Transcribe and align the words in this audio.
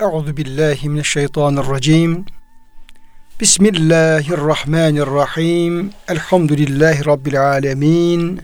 Euzu 0.00 0.36
billahi 0.36 0.88
mineşşeytanirracim. 0.88 2.24
Bismillahirrahmanirrahim. 3.40 5.90
Elhamdülillahi 6.08 7.06
rabbil 7.06 7.50
alamin. 7.50 8.40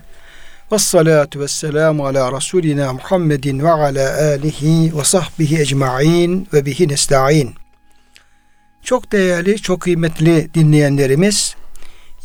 Ves 0.71 0.81
salatu 0.81 1.39
vesselamu 1.39 2.05
ala 2.05 2.31
rasulina 2.31 2.93
Muhammedin 2.93 3.59
ve 3.59 3.71
ala 3.71 4.17
alihi 4.17 4.97
ve 4.97 5.03
sahbihi 5.03 5.61
ecmaîn 5.61 6.47
ve 6.53 6.65
bihi 6.65 6.87
nestaîn. 6.87 7.53
Çok 8.83 9.11
değerli, 9.11 9.61
çok 9.61 9.81
kıymetli 9.81 10.53
dinleyenlerimiz, 10.53 11.55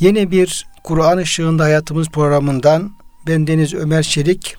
yeni 0.00 0.30
bir 0.30 0.66
Kur'an 0.84 1.18
ışığında 1.18 1.64
hayatımız 1.64 2.08
programından 2.08 2.90
ben 3.26 3.46
Deniz 3.46 3.74
Ömer 3.74 4.02
Çelik 4.02 4.56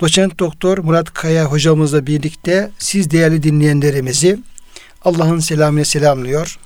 Doçent 0.00 0.38
Doktor 0.38 0.78
Murat 0.78 1.14
Kaya 1.14 1.44
hocamızla 1.44 2.06
birlikte 2.06 2.70
siz 2.78 3.10
değerli 3.10 3.42
dinleyenlerimizi 3.42 4.38
Allah'ın 5.04 5.38
selamıyla 5.38 5.84
selamlıyor. 5.84 6.58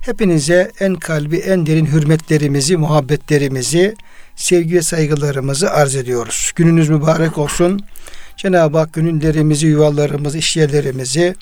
Hepinize 0.00 0.72
en 0.80 0.94
kalbi 0.94 1.36
en 1.36 1.66
derin 1.66 1.86
hürmetlerimizi, 1.86 2.76
muhabbetlerimizi, 2.76 3.94
sevgi 4.36 4.74
ve 4.74 4.82
saygılarımızı 4.82 5.70
arz 5.70 5.96
ediyoruz. 5.96 6.52
Gününüz 6.56 6.88
mübarek 6.88 7.38
olsun. 7.38 7.80
Cenab-ı 8.36 8.78
Hak 8.78 8.92
gönüllerimizi, 8.92 9.66
yuvalarımızı, 9.66 10.38
işyerlerimizi, 10.38 11.34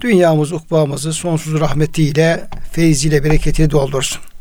dünyamız, 0.00 0.52
ukbamızı 0.52 1.12
sonsuz 1.12 1.60
rahmetiyle, 1.60 2.48
feyziyle, 2.72 3.24
bereketiyle 3.24 3.70
doldursun. 3.70 4.31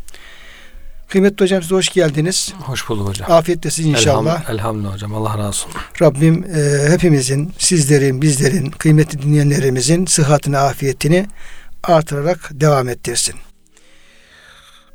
Kıymetli 1.12 1.44
hocam 1.44 1.62
size 1.62 1.76
hoş 1.76 1.90
geldiniz. 1.90 2.54
Hoş 2.60 2.90
bulduk 2.90 3.08
hocam. 3.08 3.32
Afiyettesiniz 3.32 3.90
inşallah. 3.90 4.42
Elham, 4.42 4.56
elhamdülillah 4.56 4.94
hocam. 4.94 5.16
Allah 5.16 5.38
razı 5.38 5.48
olsun. 5.48 5.72
Rabbim 6.02 6.44
e, 6.44 6.90
hepimizin, 6.90 7.54
sizlerin, 7.58 8.22
bizlerin, 8.22 8.70
kıymetli 8.70 9.22
dinleyenlerimizin 9.22 10.06
sıhhatini, 10.06 10.58
afiyetini 10.58 11.28
artırarak 11.84 12.50
devam 12.52 12.90
ettirsin. 12.90 13.36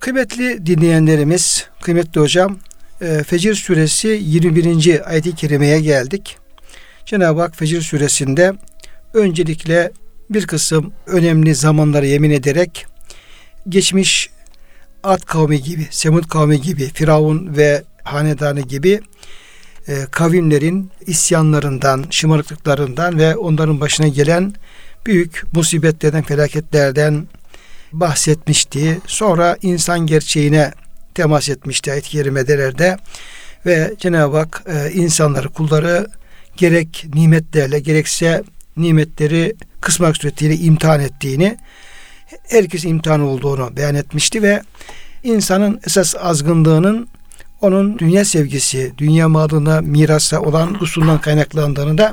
Kıymetli 0.00 0.66
dinleyenlerimiz, 0.66 1.66
kıymetli 1.82 2.20
hocam, 2.20 2.58
e, 3.00 3.22
Fecir 3.22 3.54
suresi 3.54 4.08
21. 4.22 5.10
ayet-i 5.10 5.34
kerimeye 5.34 5.80
geldik. 5.80 6.38
Cenab-ı 7.06 7.40
Hak 7.40 7.56
Fecir 7.56 7.82
suresinde 7.82 8.52
öncelikle 9.14 9.92
bir 10.30 10.46
kısım 10.46 10.92
önemli 11.06 11.54
zamanları 11.54 12.06
yemin 12.06 12.30
ederek 12.30 12.86
geçmiş 13.68 14.35
Ad 15.06 15.20
kavmi 15.20 15.62
gibi, 15.62 15.86
Semud 15.90 16.28
kavmi 16.28 16.60
gibi, 16.60 16.90
Firavun 16.94 17.56
ve 17.56 17.84
hanedanı 18.02 18.60
gibi 18.60 19.00
e, 19.88 20.06
kavimlerin 20.10 20.90
isyanlarından, 21.06 22.04
şımarıklıklarından 22.10 23.18
ve 23.18 23.36
onların 23.36 23.80
başına 23.80 24.08
gelen 24.08 24.54
büyük 25.06 25.54
musibetlerden, 25.54 26.22
felaketlerden 26.22 27.26
bahsetmişti. 27.92 29.00
Sonra 29.06 29.56
insan 29.62 30.06
gerçeğine 30.06 30.72
temas 31.14 31.48
etmişti 31.48 31.92
ayet-i 31.92 32.10
kerimelerde 32.10 32.96
ve 33.66 33.94
Cenab-ı 33.98 34.36
Hak 34.36 34.62
e, 34.66 34.92
insanları, 34.92 35.48
kulları 35.48 36.06
gerek 36.56 37.06
nimetlerle 37.14 37.78
gerekse 37.78 38.42
nimetleri 38.76 39.54
kısmak 39.80 40.16
suretiyle 40.16 40.56
imtihan 40.56 41.00
ettiğini 41.00 41.56
herkes 42.48 42.84
imtihan 42.84 43.20
olduğunu 43.20 43.76
beyan 43.76 43.94
etmişti 43.94 44.42
ve 44.42 44.62
insanın 45.22 45.80
esas 45.86 46.14
azgınlığının 46.16 47.08
onun 47.60 47.98
dünya 47.98 48.24
sevgisi, 48.24 48.92
dünya 48.98 49.28
malına, 49.28 49.80
mirasa 49.80 50.40
olan 50.40 50.82
usulundan 50.82 51.20
kaynaklandığını 51.20 51.98
da 51.98 52.12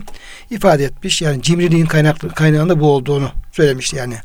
ifade 0.49 0.83
etmiş. 0.83 1.21
Yani 1.21 1.41
cimriliğin 1.41 1.85
kaynaklı, 1.85 2.29
kaynağında 2.29 2.79
bu 2.79 2.91
olduğunu 2.91 3.29
söylemişti 3.51 3.95
yani. 3.95 4.15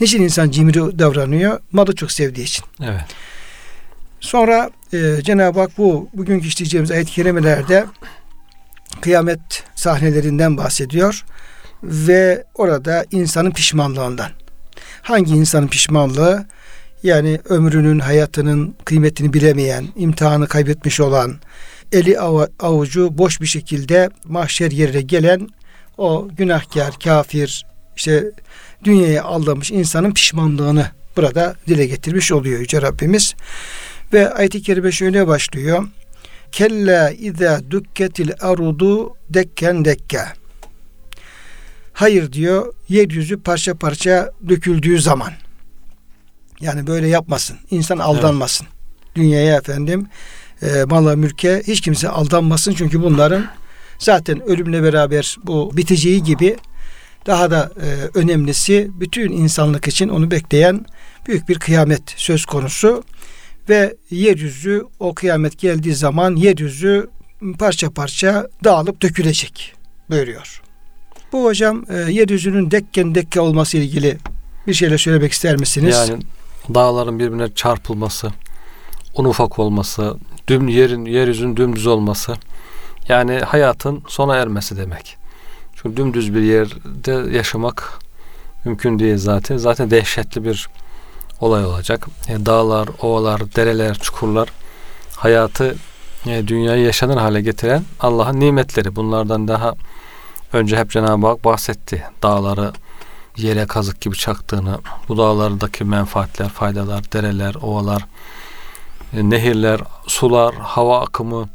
Niçin 0.00 0.22
insan 0.22 0.50
cimri 0.50 0.98
davranıyor? 0.98 1.60
Malı 1.72 1.94
çok 1.94 2.12
sevdiği 2.12 2.46
için. 2.46 2.64
Evet. 2.82 3.04
Sonra 4.20 4.70
e, 4.92 5.22
Cenab-ı 5.22 5.60
Hak 5.60 5.78
bu 5.78 6.08
bugünkü 6.12 6.48
işleyeceğimiz 6.48 6.90
ayet-i 6.90 7.12
kerimelerde 7.12 7.86
kıyamet 9.00 9.64
sahnelerinden 9.74 10.56
bahsediyor 10.56 11.24
ve 11.82 12.44
orada 12.54 13.04
insanın 13.10 13.50
pişmanlığından. 13.50 14.30
Hangi 15.06 15.34
insanın 15.34 15.68
pişmanlığı? 15.68 16.46
Yani 17.02 17.40
ömrünün, 17.48 17.98
hayatının 17.98 18.74
kıymetini 18.84 19.32
bilemeyen, 19.32 19.86
imtihanı 19.96 20.48
kaybetmiş 20.48 21.00
olan, 21.00 21.34
eli 21.92 22.20
avucu 22.60 23.18
boş 23.18 23.40
bir 23.40 23.46
şekilde 23.46 24.10
mahşer 24.24 24.70
yerine 24.70 25.00
gelen 25.00 25.48
o 25.98 26.28
günahkar, 26.36 26.94
kafir, 27.04 27.66
işte 27.96 28.24
dünyaya 28.84 29.24
aldamış 29.24 29.70
insanın 29.70 30.12
pişmanlığını 30.12 30.86
burada 31.16 31.54
dile 31.68 31.86
getirmiş 31.86 32.32
oluyor 32.32 32.60
Yüce 32.60 32.82
Rabbimiz. 32.82 33.34
Ve 34.12 34.32
ayet-i 34.32 34.62
kerime 34.62 34.92
şöyle 34.92 35.26
başlıyor. 35.26 35.88
Kella 36.52 37.10
izâ 37.10 37.60
dükketil 37.70 38.30
arudu 38.40 39.14
dekken 39.30 39.84
dekke. 39.84 40.20
Hayır 41.96 42.32
diyor, 42.32 42.74
yeryüzü 42.88 43.40
parça 43.40 43.74
parça 43.74 44.32
döküldüğü 44.48 45.00
zaman. 45.00 45.32
Yani 46.60 46.86
böyle 46.86 47.08
yapmasın. 47.08 47.58
İnsan 47.70 47.98
aldanmasın. 47.98 48.66
Evet. 48.66 49.16
Dünyaya 49.16 49.56
efendim 49.56 50.06
e, 50.62 50.84
mala 50.84 51.16
mülke 51.16 51.62
hiç 51.66 51.80
kimse 51.80 52.08
aldanmasın. 52.08 52.74
Çünkü 52.74 53.02
bunların 53.02 53.46
zaten 53.98 54.48
ölümle 54.48 54.82
beraber 54.82 55.36
bu 55.44 55.76
biteceği 55.76 56.22
gibi 56.22 56.56
daha 57.26 57.50
da 57.50 57.72
e, 57.82 58.18
önemlisi 58.18 58.90
bütün 59.00 59.32
insanlık 59.32 59.88
için 59.88 60.08
onu 60.08 60.30
bekleyen 60.30 60.86
büyük 61.26 61.48
bir 61.48 61.58
kıyamet 61.58 62.02
söz 62.16 62.44
konusu 62.44 63.04
ve 63.68 63.96
yeryüzü 64.10 64.84
o 64.98 65.14
kıyamet 65.14 65.58
geldiği 65.58 65.94
zaman 65.94 66.36
yeryüzü 66.36 67.10
parça 67.58 67.90
parça 67.90 68.48
dağılıp 68.64 69.02
dökülecek 69.02 69.74
buyuruyor. 70.10 70.65
Bu 71.32 71.44
hocam 71.44 71.84
e, 71.88 71.96
yeryüzünün 71.96 72.70
dekken 72.70 73.14
dekke 73.14 73.40
olması 73.40 73.76
ilgili 73.76 74.18
bir 74.66 74.74
şeyler 74.74 74.98
söylemek 74.98 75.32
ister 75.32 75.56
misiniz? 75.56 75.96
Yani 75.96 76.22
dağların 76.74 77.18
birbirine 77.18 77.54
çarpılması, 77.54 78.32
un 79.16 79.24
ufak 79.24 79.58
olması, 79.58 80.16
düm 80.48 80.68
yerin 80.68 81.04
yeryüzünün 81.04 81.56
dümdüz 81.56 81.86
olması. 81.86 82.34
Yani 83.08 83.38
hayatın 83.38 84.02
sona 84.08 84.36
ermesi 84.36 84.76
demek. 84.76 85.16
Çünkü 85.74 85.96
dümdüz 85.96 86.34
bir 86.34 86.42
yerde 86.42 87.36
yaşamak 87.36 87.98
mümkün 88.64 88.98
değil 88.98 89.16
zaten. 89.16 89.56
Zaten 89.56 89.90
dehşetli 89.90 90.44
bir 90.44 90.68
olay 91.40 91.64
olacak. 91.64 92.06
Yani 92.28 92.42
e, 92.42 92.46
dağlar, 92.46 92.88
ovalar, 93.02 93.54
dereler, 93.56 93.94
çukurlar 93.94 94.48
hayatı 95.16 95.76
e, 96.26 96.48
dünyayı 96.48 96.84
yaşanır 96.84 97.16
hale 97.16 97.40
getiren 97.40 97.82
Allah'ın 98.00 98.40
nimetleri. 98.40 98.96
Bunlardan 98.96 99.48
daha 99.48 99.74
önce 100.52 100.76
hep 100.76 100.90
Cenab-ı 100.90 101.26
Hak 101.26 101.44
bahsetti. 101.44 102.04
Dağları 102.22 102.72
yere 103.36 103.66
kazık 103.66 104.00
gibi 104.00 104.16
çaktığını, 104.16 104.78
bu 105.08 105.18
dağlardaki 105.18 105.84
menfaatler, 105.84 106.48
faydalar, 106.48 107.12
dereler, 107.12 107.54
ovalar, 107.54 108.06
e, 109.12 109.30
nehirler, 109.30 109.80
sular, 110.06 110.54
hava 110.54 111.00
akımı 111.00 111.48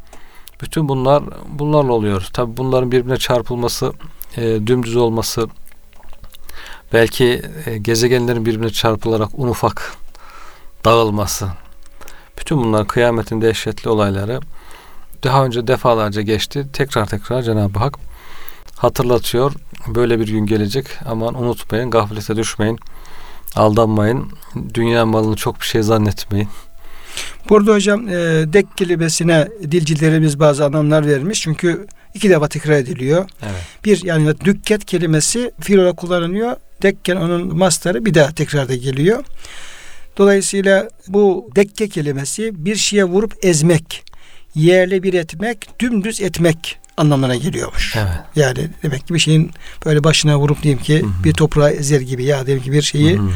bütün 0.62 0.90
bunlar 0.90 1.24
bunlarla 1.50 1.94
oluyor. 1.94 2.28
Tabi 2.34 2.58
bunların 2.58 2.92
birbirine 2.92 3.18
çarpılması, 3.18 3.94
e, 4.38 4.42
dümdüz 4.42 4.96
olması, 4.96 5.48
belki 6.94 7.42
e, 7.66 7.78
gezegenlerin 7.78 8.46
birbirine 8.46 8.70
çarpılarak 8.70 9.30
un 9.34 9.48
ufak 9.48 9.96
dağılması, 10.86 11.48
bütün 12.40 12.58
bunlar 12.58 12.88
kıyametin 12.88 13.42
dehşetli 13.42 13.90
olayları 13.90 14.40
daha 15.24 15.46
önce 15.46 15.68
defalarca 15.68 16.22
geçti. 16.22 16.68
Tekrar 16.74 17.06
tekrar 17.06 17.42
Cenab-ı 17.42 17.80
Hak 17.80 18.11
hatırlatıyor. 18.82 19.52
Böyle 19.88 20.20
bir 20.20 20.28
gün 20.28 20.46
gelecek. 20.46 20.88
Aman 21.06 21.42
unutmayın, 21.42 21.92
gaflete 21.92 22.36
düşmeyin. 22.36 22.80
Aldanmayın. 23.56 24.32
Dünya 24.74 25.06
malını 25.06 25.36
çok 25.36 25.62
bir 25.62 25.66
şey 25.66 25.82
zannetmeyin. 25.82 26.48
Burada 27.50 27.74
hocam 27.74 28.08
e, 28.08 28.14
dek 28.54 28.78
kelimesine 28.78 29.48
dilcilerimiz 29.72 30.40
bazı 30.40 30.66
anlamlar 30.66 31.08
vermiş. 31.08 31.42
Çünkü 31.42 31.88
iki 32.14 32.30
defa 32.30 32.48
tekrar 32.48 32.74
ediliyor. 32.74 33.30
Evet. 33.42 33.86
Bir 33.86 34.04
yani 34.04 34.34
dükket 34.46 34.86
kelimesi 34.86 35.52
fiil 35.60 35.78
olarak 35.78 35.98
kullanılıyor. 35.98 36.56
Dekken 36.82 37.16
onun 37.16 37.58
mastarı 37.58 38.06
bir 38.06 38.14
daha 38.14 38.32
tekrarda 38.32 38.76
geliyor. 38.76 39.24
Dolayısıyla 40.18 40.90
bu 41.08 41.50
dekke 41.56 41.90
kelimesi 41.90 42.66
bir 42.66 42.76
şeye 42.76 43.04
vurup 43.04 43.34
ezmek, 43.42 44.04
yerle 44.56 45.04
bir 45.04 45.14
etmek, 45.14 45.80
dümdüz 45.80 46.22
etmek 46.22 46.81
anlamına 46.98 47.36
geliyormuş. 47.36 47.96
Evet. 47.98 48.20
Yani 48.36 48.70
demek 48.84 49.08
ki 49.08 49.14
bir 49.14 49.20
şeyin 49.20 49.52
böyle 49.86 50.04
başına 50.04 50.40
vurup 50.40 50.64
diyeyim 50.64 50.84
ki 50.84 51.02
Hı-hı. 51.02 51.24
bir 51.24 51.34
toprağı 51.34 51.72
ezer 51.72 52.02
gibi 52.02 52.24
ya 52.24 52.46
diyelim 52.46 52.64
ki 52.64 52.72
bir 52.72 52.82
şeyi 52.82 53.18
Hı-hı. 53.18 53.30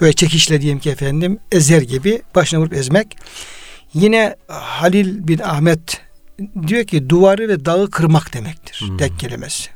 böyle 0.00 0.12
çekişle 0.12 0.60
diyeyim 0.60 0.78
ki 0.78 0.90
efendim 0.90 1.38
ezer 1.52 1.82
gibi 1.82 2.22
başına 2.34 2.60
vurup 2.60 2.72
ezmek. 2.72 3.16
Yine 3.94 4.36
Halil 4.48 5.28
bin 5.28 5.38
Ahmet 5.38 6.00
diyor 6.66 6.84
ki 6.84 7.08
duvarı 7.08 7.48
ve 7.48 7.64
dağı 7.64 7.90
kırmak 7.90 8.34
demektir. 8.34 8.84
Hı-hı. 8.88 8.98
Dek 8.98 9.18
kelimesi. 9.18 9.70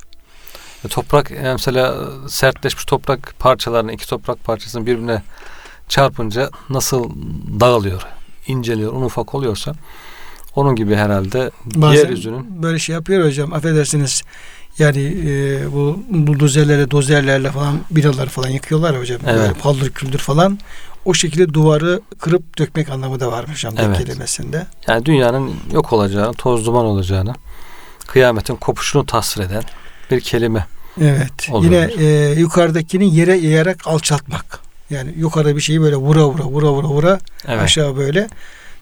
E, 0.85 0.87
Toprak 0.87 1.31
e, 1.31 1.41
mesela 1.41 2.09
sertleşmiş 2.29 2.85
toprak 2.85 3.33
parçalarını 3.39 3.93
iki 3.93 4.07
toprak 4.07 4.43
parçasını 4.43 4.85
birbirine 4.85 5.21
çarpınca 5.89 6.49
nasıl 6.69 7.09
dağılıyor, 7.59 8.01
inceliyor, 8.47 8.93
un 8.93 9.01
ufak 9.01 9.35
oluyorsa 9.35 9.73
onun 10.55 10.75
gibi 10.75 10.95
herhalde 10.95 11.51
Bazen 11.65 11.95
yeryüzünün 11.95 12.63
böyle 12.63 12.79
şey 12.79 12.93
yapıyor 12.93 13.25
hocam 13.25 13.53
affedersiniz. 13.53 14.21
Yani 14.79 15.17
e, 15.25 15.73
bu 15.73 15.99
buldozerlerle, 16.09 16.91
dozerlerle 16.91 17.51
falan 17.51 17.79
binaları 17.91 18.29
falan 18.29 18.49
yıkıyorlar 18.49 18.99
hocam. 18.99 19.19
Evet. 19.27 19.39
Böyle 19.39 19.53
paldır 19.53 19.89
küldür 19.89 20.19
falan. 20.19 20.59
O 21.05 21.13
şekilde 21.13 21.53
duvarı 21.53 22.01
kırıp 22.19 22.57
dökmek 22.57 22.89
anlamı 22.89 23.19
da 23.19 23.31
varmış 23.31 23.65
hocam 23.65 23.73
Evet. 23.77 23.97
kelimesinde. 23.97 24.67
yani 24.87 25.05
dünyanın 25.05 25.53
yok 25.73 25.93
olacağını, 25.93 26.33
toz 26.33 26.65
duman 26.65 26.85
olacağını, 26.85 27.33
kıyametin 28.07 28.55
kopuşunu 28.55 29.05
tasvir 29.05 29.43
eden 29.43 29.63
bir 30.11 30.19
kelime. 30.19 30.65
Evet. 31.01 31.49
Oluyor. 31.51 31.89
Yine 31.89 32.05
e, 32.05 32.31
yukarıdakini 32.39 33.15
yere 33.15 33.37
eğerek 33.37 33.87
alçaltmak. 33.87 34.59
Yani 34.89 35.13
yukarıda 35.17 35.55
bir 35.55 35.61
şeyi 35.61 35.81
böyle 35.81 35.95
vura 35.95 36.25
vura 36.27 36.43
vura 36.43 36.71
vura 36.71 36.87
vura 36.87 37.19
Evet. 37.47 37.61
aşağı 37.61 37.97
böyle. 37.97 38.27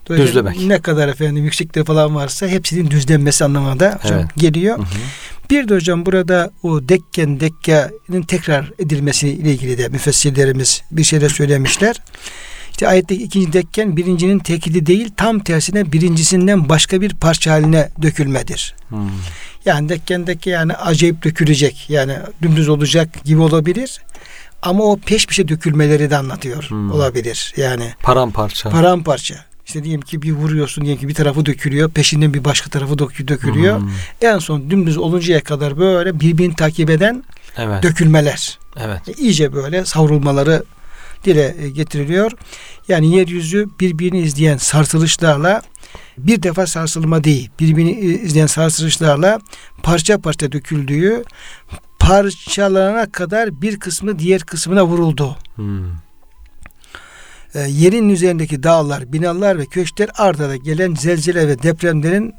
Düzlemek. 0.09 0.59
Ne 0.59 0.81
kadar 0.81 1.07
efendim 1.07 1.43
yükseklikte 1.43 1.83
falan 1.83 2.15
varsa 2.15 2.47
hepsinin 2.47 2.91
düzlenmesi 2.91 3.45
anlamına 3.45 3.79
da 3.79 3.99
hocam 4.03 4.19
Evet. 4.19 4.27
geliyor. 4.37 4.77
Hı 4.77 4.81
hı. 4.81 4.85
Bir 5.49 5.67
de 5.67 5.75
hocam 5.75 6.05
burada 6.05 6.51
o 6.63 6.89
dekken 6.89 7.39
dekkenin 7.39 8.21
tekrar 8.21 8.71
edilmesi 8.79 9.29
ile 9.29 9.51
ilgili 9.51 9.77
de 9.77 9.87
müfessirlerimiz 9.89 10.81
bir 10.91 11.03
şeyler 11.03 11.29
söylemişler. 11.29 11.95
İşte 12.71 12.87
ayetteki 12.87 13.23
ikinci 13.23 13.53
dekken 13.53 13.97
birincinin 13.97 14.39
tekidi 14.39 14.85
değil 14.85 15.09
tam 15.17 15.39
tersine 15.39 15.91
birincisinden 15.91 16.69
başka 16.69 17.01
bir 17.01 17.13
parça 17.15 17.51
haline 17.51 17.89
dökülmedir. 18.01 18.75
Hmm. 18.89 19.09
Yani 19.65 19.89
dekken 19.89 20.27
dekke 20.27 20.49
yani 20.49 20.73
acayip 20.75 21.23
dökülecek 21.23 21.85
yani 21.89 22.17
dümdüz 22.41 22.69
olacak 22.69 23.23
gibi 23.25 23.41
olabilir. 23.41 24.01
Ama 24.61 24.83
o 24.83 24.97
peş 24.97 25.27
peşe 25.27 25.47
dökülmeleri 25.47 26.09
de 26.09 26.17
anlatıyor 26.17 26.63
Hmm. 26.63 26.91
olabilir. 26.91 27.53
Yani 27.57 27.93
Paramparça. 28.03 28.69
paramparça. 28.69 29.35
İşte 29.71 29.83
diyelim 29.83 30.01
ki 30.01 30.21
bir 30.21 30.31
vuruyorsun 30.31 30.83
diyelim 30.83 31.01
ki 31.01 31.07
bir 31.07 31.13
tarafı 31.13 31.45
dökülüyor. 31.45 31.89
Peşinden 31.89 32.33
bir 32.33 32.43
başka 32.45 32.69
tarafı 32.69 32.93
dökü- 32.93 33.27
dökülüyor. 33.27 33.79
Hmm. 33.79 33.89
En 34.21 34.37
son 34.39 34.69
dümdüz 34.69 34.97
oluncaya 34.97 35.43
kadar 35.43 35.77
böyle 35.79 36.19
birbirini 36.19 36.55
takip 36.55 36.89
eden 36.89 37.23
Evet. 37.57 37.83
dökülmeler. 37.83 38.59
Evet. 38.79 39.09
E, 39.09 39.13
iyice 39.13 39.53
böyle 39.53 39.85
savrulmaları 39.85 40.63
dile 41.23 41.55
e, 41.59 41.69
getiriliyor. 41.69 42.31
Yani 42.87 43.15
yeryüzü 43.15 43.67
birbirini 43.79 44.19
izleyen 44.21 44.57
sarsılışlarla 44.57 45.61
bir 46.17 46.43
defa 46.43 46.67
sarsılma 46.67 47.23
değil, 47.23 47.49
birbirini 47.59 47.91
e, 47.91 48.05
izleyen 48.05 48.47
sarsılışlarla 48.47 49.39
parça 49.83 50.17
parça 50.17 50.51
döküldüğü 50.51 51.23
parçalanana 51.99 53.11
kadar 53.11 53.61
bir 53.61 53.79
kısmı 53.79 54.19
diğer 54.19 54.41
kısmına 54.41 54.85
vuruldu. 54.85 55.37
Hmm. 55.55 55.83
E, 57.55 57.59
yerin 57.59 58.09
üzerindeki 58.09 58.63
dağlar, 58.63 59.13
binalar 59.13 59.57
ve 59.57 59.65
köşkler 59.65 60.09
ardada 60.17 60.55
gelen 60.55 60.95
zelzele 60.95 61.47
ve 61.47 61.63
depremlerin 61.63 62.33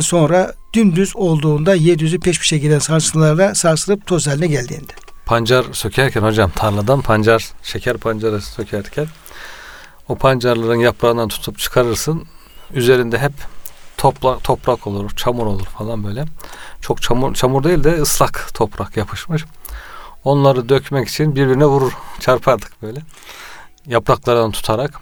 sonra 0.00 0.54
dümdüz 0.74 1.16
olduğunda 1.16 1.74
yeryüzü 1.74 2.20
peş 2.20 2.38
peşe 2.38 2.58
gelen 2.58 2.78
sarsıntılarla 2.78 3.54
sarsılıp 3.54 4.06
toz 4.06 4.26
haline 4.26 4.46
geldiğinde. 4.46 4.92
Pancar 5.26 5.64
sökerken 5.72 6.22
hocam 6.22 6.50
tarladan 6.50 7.00
pancar, 7.00 7.50
şeker 7.62 7.96
pancarı 7.96 8.42
sökerken 8.42 9.06
o 10.08 10.16
pancarların 10.16 10.80
yaprağından 10.80 11.28
tutup 11.28 11.58
çıkarırsın. 11.58 12.24
Üzerinde 12.74 13.18
hep 13.18 13.32
toprak, 13.96 14.44
toprak 14.44 14.86
olur, 14.86 15.10
çamur 15.16 15.46
olur 15.46 15.64
falan 15.64 16.04
böyle. 16.04 16.24
Çok 16.80 17.02
çamur, 17.02 17.34
çamur 17.34 17.64
değil 17.64 17.84
de 17.84 18.00
ıslak 18.00 18.50
toprak 18.54 18.96
yapışmış. 18.96 19.44
Onları 20.24 20.68
dökmek 20.68 21.08
için 21.08 21.36
birbirine 21.36 21.64
vurur, 21.64 21.92
çarpardık 22.20 22.82
böyle. 22.82 23.00
Yapraklardan 23.86 24.50
tutarak 24.50 25.00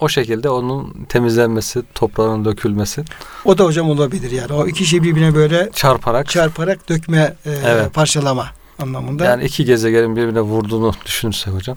o 0.00 0.08
şekilde 0.08 0.48
onun 0.50 1.04
temizlenmesi, 1.08 1.82
toprağın 1.94 2.44
dökülmesi, 2.44 3.04
O 3.44 3.58
da 3.58 3.64
hocam 3.64 3.90
olabilir 3.90 4.30
yani. 4.30 4.52
O 4.52 4.66
iki 4.66 4.86
şey 4.86 5.02
birbirine 5.02 5.34
böyle 5.34 5.70
çarparak 5.74 6.28
çarparak 6.28 6.88
dökme, 6.88 7.34
e, 7.46 7.50
Evet. 7.50 7.94
parçalama 7.94 8.46
anlamında. 8.78 9.24
Yani 9.24 9.44
iki 9.44 9.64
gezegenin 9.64 10.16
birbirine 10.16 10.40
vurduğunu 10.40 10.92
düşünürsek 11.06 11.54
hocam. 11.54 11.76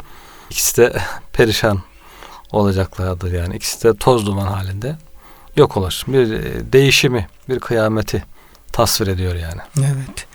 ikisi 0.49 0.77
de 0.77 0.93
perişan 1.33 1.81
olacaklardır 2.51 3.31
yani. 3.31 3.55
İkisi 3.55 3.83
de 3.83 3.93
toz 3.97 4.25
duman 4.25 4.47
halinde 4.47 4.95
yok 5.55 5.77
olur. 5.77 6.03
Bir 6.07 6.31
e, 6.31 6.73
değişimi, 6.73 7.27
bir 7.49 7.59
kıyameti 7.59 8.23
tasvir 8.71 9.07
ediyor 9.07 9.35
yani. 9.35 9.61
Evet. 9.79 10.25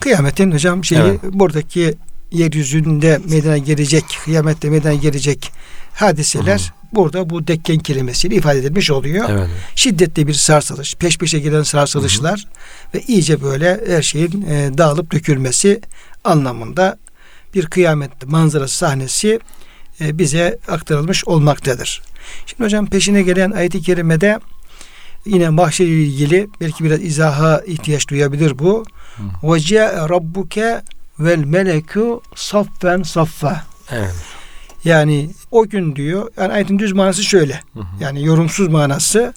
Kıyametin 0.00 0.52
hocam 0.52 0.84
şeyi 0.84 1.00
Evet. 1.00 1.20
buradaki 1.22 1.94
yeryüzünde 2.32 3.20
meydana 3.30 3.58
gelecek, 3.58 4.04
kıyamette 4.24 4.70
meydana 4.70 4.94
gelecek 4.94 5.52
hadiseler 5.94 6.72
burada 6.92 7.30
bu 7.30 7.46
dekken 7.46 7.78
kelimesiyle 7.78 8.34
ifade 8.34 8.58
edilmiş 8.58 8.90
oluyor. 8.90 9.28
Evet. 9.30 9.48
Şiddetli 9.74 10.26
bir 10.26 10.34
sarsılış, 10.34 10.94
peş 10.94 11.18
peşe 11.18 11.38
gelen 11.38 11.62
sarsılışlar 11.62 12.46
ve 12.94 13.00
iyice 13.00 13.42
böyle 13.42 13.80
her 13.86 14.02
şeyin 14.02 14.42
e, 14.42 14.78
dağılıp 14.78 15.12
dökülmesi 15.12 15.80
anlamında 16.24 16.98
bir 17.54 17.66
kıyamet 17.66 18.26
manzarası 18.26 18.76
sahnesi 18.76 19.40
e, 20.00 20.18
bize 20.18 20.58
aktarılmış 20.68 21.24
olmaktadır. 21.24 22.02
Şimdi 22.46 22.64
hocam 22.64 22.86
peşine 22.86 23.22
gelen 23.22 23.50
ayet-i 23.50 23.82
kerimede 23.82 24.38
yine 25.26 25.48
mahşer 25.48 25.86
ilgili 25.86 26.48
belki 26.60 26.84
biraz 26.84 27.02
izaha 27.02 27.62
ihtiyaç 27.66 28.08
duyabilir 28.08 28.58
bu. 28.58 28.84
Ve 29.42 29.60
ce'e 29.60 30.08
rabbuke 30.08 30.82
vel 31.20 31.44
meleku 31.44 32.22
saffen 32.34 33.02
saffa. 33.02 33.64
Evet. 33.90 34.14
Yani 34.84 35.30
o 35.50 35.66
gün 35.66 35.96
diyor, 35.96 36.30
yani 36.36 36.52
ayetin 36.52 36.78
düz 36.78 36.92
manası 36.92 37.24
şöyle. 37.24 37.60
Hı 37.74 37.80
hı. 37.80 37.84
Yani 38.00 38.24
yorumsuz 38.24 38.68
manası 38.68 39.34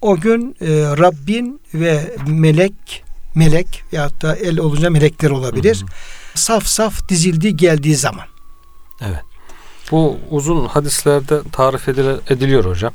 o 0.00 0.16
gün 0.16 0.56
e, 0.60 0.66
Rabbin 0.98 1.60
ve 1.74 2.16
melek 2.26 3.04
melek 3.34 3.82
veyahut 3.92 4.22
da 4.22 4.36
el 4.36 4.58
olunca 4.58 4.90
melekler 4.90 5.30
olabilir. 5.30 5.76
Hı 5.80 5.84
hı. 5.84 6.38
Saf 6.38 6.66
saf 6.66 7.08
dizildiği 7.08 7.56
geldiği 7.56 7.96
zaman. 7.96 8.24
Evet. 9.00 9.22
Bu 9.90 10.18
uzun 10.30 10.66
hadislerde 10.66 11.42
tarif 11.52 11.88
ediliyor 12.30 12.64
hocam. 12.64 12.92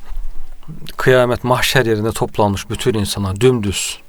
Kıyamet 0.97 1.43
mahşer 1.43 1.85
yerinde 1.85 2.11
toplanmış 2.11 2.69
bütün 2.69 2.93
insanlar 2.93 3.41
dümdüz. 3.41 3.99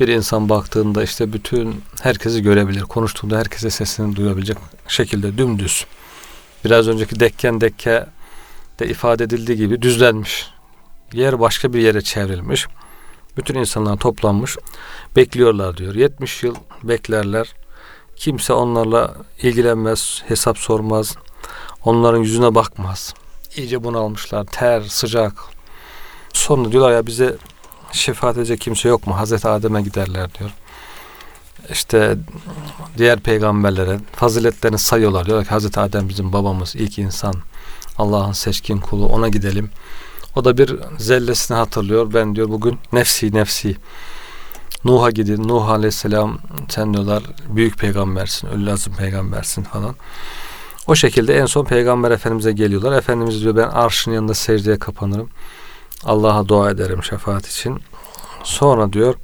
Bir 0.00 0.08
insan 0.08 0.48
baktığında 0.48 1.02
işte 1.02 1.32
bütün 1.32 1.82
herkesi 2.02 2.42
görebilir. 2.42 2.80
Konuştuğunda 2.80 3.38
herkese 3.38 3.70
sesini 3.70 4.16
duyabilecek 4.16 4.56
şekilde 4.88 5.38
dümdüz. 5.38 5.86
Biraz 6.64 6.88
önceki 6.88 7.20
dekken 7.20 7.60
dekke 7.60 8.06
de 8.78 8.88
ifade 8.88 9.24
edildiği 9.24 9.58
gibi 9.58 9.82
düzlenmiş. 9.82 10.50
Yer 11.12 11.40
başka 11.40 11.72
bir 11.72 11.80
yere 11.80 12.00
çevrilmiş. 12.00 12.66
Bütün 13.36 13.54
insanlar 13.54 13.96
toplanmış. 13.96 14.56
Bekliyorlar 15.16 15.76
diyor. 15.76 15.94
70 15.94 16.42
yıl 16.42 16.54
beklerler. 16.82 17.54
Kimse 18.16 18.52
onlarla 18.52 19.14
ilgilenmez, 19.42 20.22
hesap 20.28 20.58
sormaz. 20.58 21.16
Onların 21.84 22.20
yüzüne 22.20 22.54
bakmaz. 22.54 23.14
İyice 23.56 23.84
bunalmışlar. 23.84 24.44
Ter, 24.44 24.80
sıcak. 24.80 25.34
Sonra 26.32 26.72
diyorlar 26.72 26.92
ya 26.92 27.06
bize 27.06 27.36
şefaat 27.92 28.36
edecek 28.36 28.60
kimse 28.60 28.88
yok 28.88 29.06
mu? 29.06 29.16
Hazreti 29.16 29.48
Adem'e 29.48 29.82
giderler 29.82 30.34
diyor. 30.38 30.50
İşte 31.70 32.16
diğer 32.98 33.20
peygamberlere 33.20 33.98
faziletlerini 34.12 34.78
sayıyorlar. 34.78 35.26
Diyorlar 35.26 35.44
ki 35.44 35.50
Hazreti 35.50 35.80
Adem 35.80 36.08
bizim 36.08 36.32
babamız, 36.32 36.76
ilk 36.76 36.98
insan. 36.98 37.34
Allah'ın 37.98 38.32
seçkin 38.32 38.78
kulu. 38.78 39.06
Ona 39.06 39.28
gidelim. 39.28 39.70
O 40.36 40.44
da 40.44 40.58
bir 40.58 40.76
zellesini 40.98 41.56
hatırlıyor. 41.56 42.14
Ben 42.14 42.36
diyor 42.36 42.48
bugün 42.48 42.78
nefsi 42.92 43.34
nefsi. 43.34 43.76
Nuh'a 44.84 45.10
gidin. 45.10 45.48
Nuh 45.48 45.68
aleyhisselam 45.68 46.38
sen 46.68 46.94
diyorlar 46.94 47.22
büyük 47.48 47.78
peygambersin, 47.78 48.48
ölü 48.48 48.72
azim 48.72 48.92
peygambersin 48.92 49.62
falan. 49.62 49.94
O 50.86 50.94
şekilde 50.94 51.38
en 51.38 51.46
son 51.46 51.64
peygamber 51.64 52.10
efendimize 52.10 52.52
geliyorlar. 52.52 52.98
Efendimiz 52.98 53.42
diyor 53.42 53.56
ben 53.56 53.68
arşın 53.68 54.12
yanında 54.12 54.34
secdeye 54.34 54.78
kapanırım. 54.78 55.30
Allah'a 56.04 56.48
dua 56.48 56.70
ederim 56.70 57.02
şefaat 57.02 57.46
için. 57.46 57.82
Sonra 58.44 58.92
diyor 58.92 59.14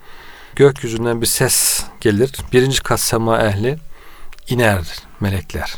gökyüzünden 0.57 1.21
bir 1.21 1.27
ses 1.27 1.85
gelir. 2.01 2.33
Birinci 2.53 2.83
kat 2.83 3.01
sema 3.01 3.43
ehli 3.43 3.79
iner 4.49 5.03
melekler. 5.21 5.75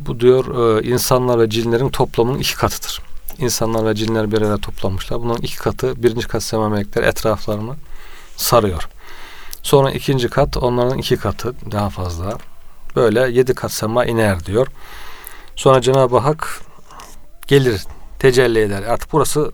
Bu 0.00 0.20
diyor 0.20 0.78
e, 0.78 0.88
insanlar 0.88 1.40
ve 1.40 1.50
cinlerin 1.50 1.88
toplamının 1.88 2.38
iki 2.38 2.56
katıdır. 2.56 3.02
İnsanlar 3.38 3.86
ve 3.86 3.94
cinler 3.94 4.32
bir 4.32 4.42
araya 4.42 4.56
toplanmışlar. 4.56 5.20
Bunların 5.20 5.42
iki 5.42 5.56
katı 5.56 6.02
birinci 6.02 6.28
kat 6.28 6.42
sema 6.42 6.68
melekler 6.68 7.02
etraflarını 7.02 7.74
sarıyor. 8.36 8.88
Sonra 9.62 9.90
ikinci 9.90 10.28
kat 10.28 10.56
onların 10.56 10.98
iki 10.98 11.16
katı 11.16 11.54
daha 11.70 11.90
fazla. 11.90 12.38
Böyle 12.96 13.20
yedi 13.20 13.54
kat 13.54 13.72
sema 13.72 14.04
iner 14.04 14.46
diyor. 14.46 14.66
Sonra 15.56 15.80
Cenab-ı 15.80 16.18
Hak 16.18 16.60
gelir 17.46 17.82
tecelli 18.18 18.58
eder. 18.58 18.82
Artık 18.82 19.12
burası 19.12 19.52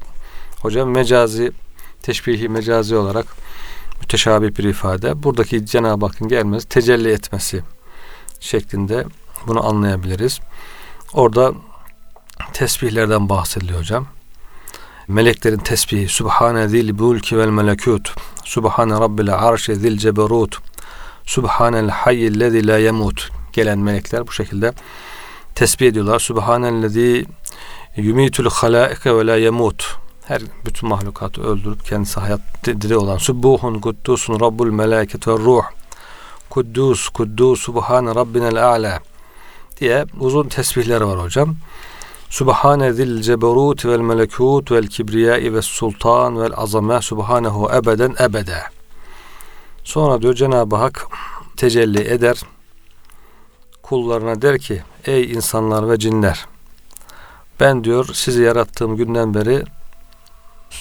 hocam 0.65 0.91
mecazi 0.91 1.53
teşbihi 2.03 2.49
mecazi 2.49 2.97
olarak 2.97 3.27
müteşabih 4.01 4.59
bir 4.59 4.65
ifade. 4.65 5.23
Buradaki 5.23 5.67
Cenab-ı 5.67 6.07
Hakk'ın 6.07 6.29
gelmesi, 6.29 6.69
tecelli 6.69 7.13
etmesi 7.13 7.63
şeklinde 8.41 9.05
bunu 9.47 9.67
anlayabiliriz. 9.67 10.41
Orada 11.13 11.53
tesbihlerden 12.53 13.29
bahsediliyor 13.29 13.81
hocam. 13.81 14.07
Meleklerin 15.09 15.59
tesbihi 15.59 16.09
Subhane 16.09 16.69
zil 16.69 16.95
mulki 16.95 17.39
vel 17.39 17.49
melekut 17.49 18.15
Subhane 18.45 18.93
rabbil 18.93 19.35
arşi 19.35 19.77
zil 19.77 19.99
ceberut 19.99 20.59
Subhanel 21.25 21.89
hayyillezi 21.89 22.67
la 22.67 22.79
yemut 22.79 23.31
gelen 23.53 23.79
melekler 23.79 24.27
bu 24.27 24.33
şekilde 24.33 24.73
tesbih 25.55 25.87
ediyorlar. 25.87 26.19
Subhanellezi 26.19 27.27
yumitul 27.97 28.51
halaike 28.51 29.17
ve 29.17 29.27
la 29.27 29.37
yemut 29.37 30.04
her 30.25 30.43
bütün 30.67 30.89
mahlukatı 30.89 31.43
öldürüp 31.43 31.85
kendisi 31.85 32.21
hayat 32.21 32.41
diri 32.65 32.97
olan 32.97 33.19
Subbuhun 33.19 33.81
kuddusun 33.81 34.41
rabbul 34.41 34.71
melaket 34.71 35.29
ve 35.29 35.33
ruh 35.33 35.65
Kuddus 36.51 37.09
kuddus 37.09 37.61
subhane 37.61 38.15
rabbinel 38.15 38.65
a'la 38.69 39.01
diye 39.81 40.05
uzun 40.21 40.49
tesbihleri 40.49 41.07
var 41.07 41.23
hocam. 41.23 41.57
Subhane 42.31 42.93
zil 42.93 43.23
ceberut 43.23 43.87
vel 43.87 43.99
melekut 43.99 44.71
vel 44.71 44.87
kibriyai 44.87 45.55
ve 45.55 45.63
sultan 45.63 46.41
vel 46.41 46.53
azame 46.57 47.03
subhanehu 47.03 47.71
ebeden 47.75 48.15
ebede. 48.21 48.63
Sonra 49.85 50.23
diyor 50.23 50.35
Cenab-ı 50.35 50.77
Hak 50.77 51.07
tecelli 51.57 52.01
eder. 52.01 52.41
Kullarına 53.83 54.43
der 54.43 54.59
ki 54.59 54.83
ey 55.07 55.33
insanlar 55.33 55.91
ve 55.91 55.99
cinler 55.99 56.47
ben 57.61 57.85
diyor 57.85 58.09
sizi 58.13 58.43
yarattığım 58.43 58.97
günden 58.97 59.35
beri 59.35 59.65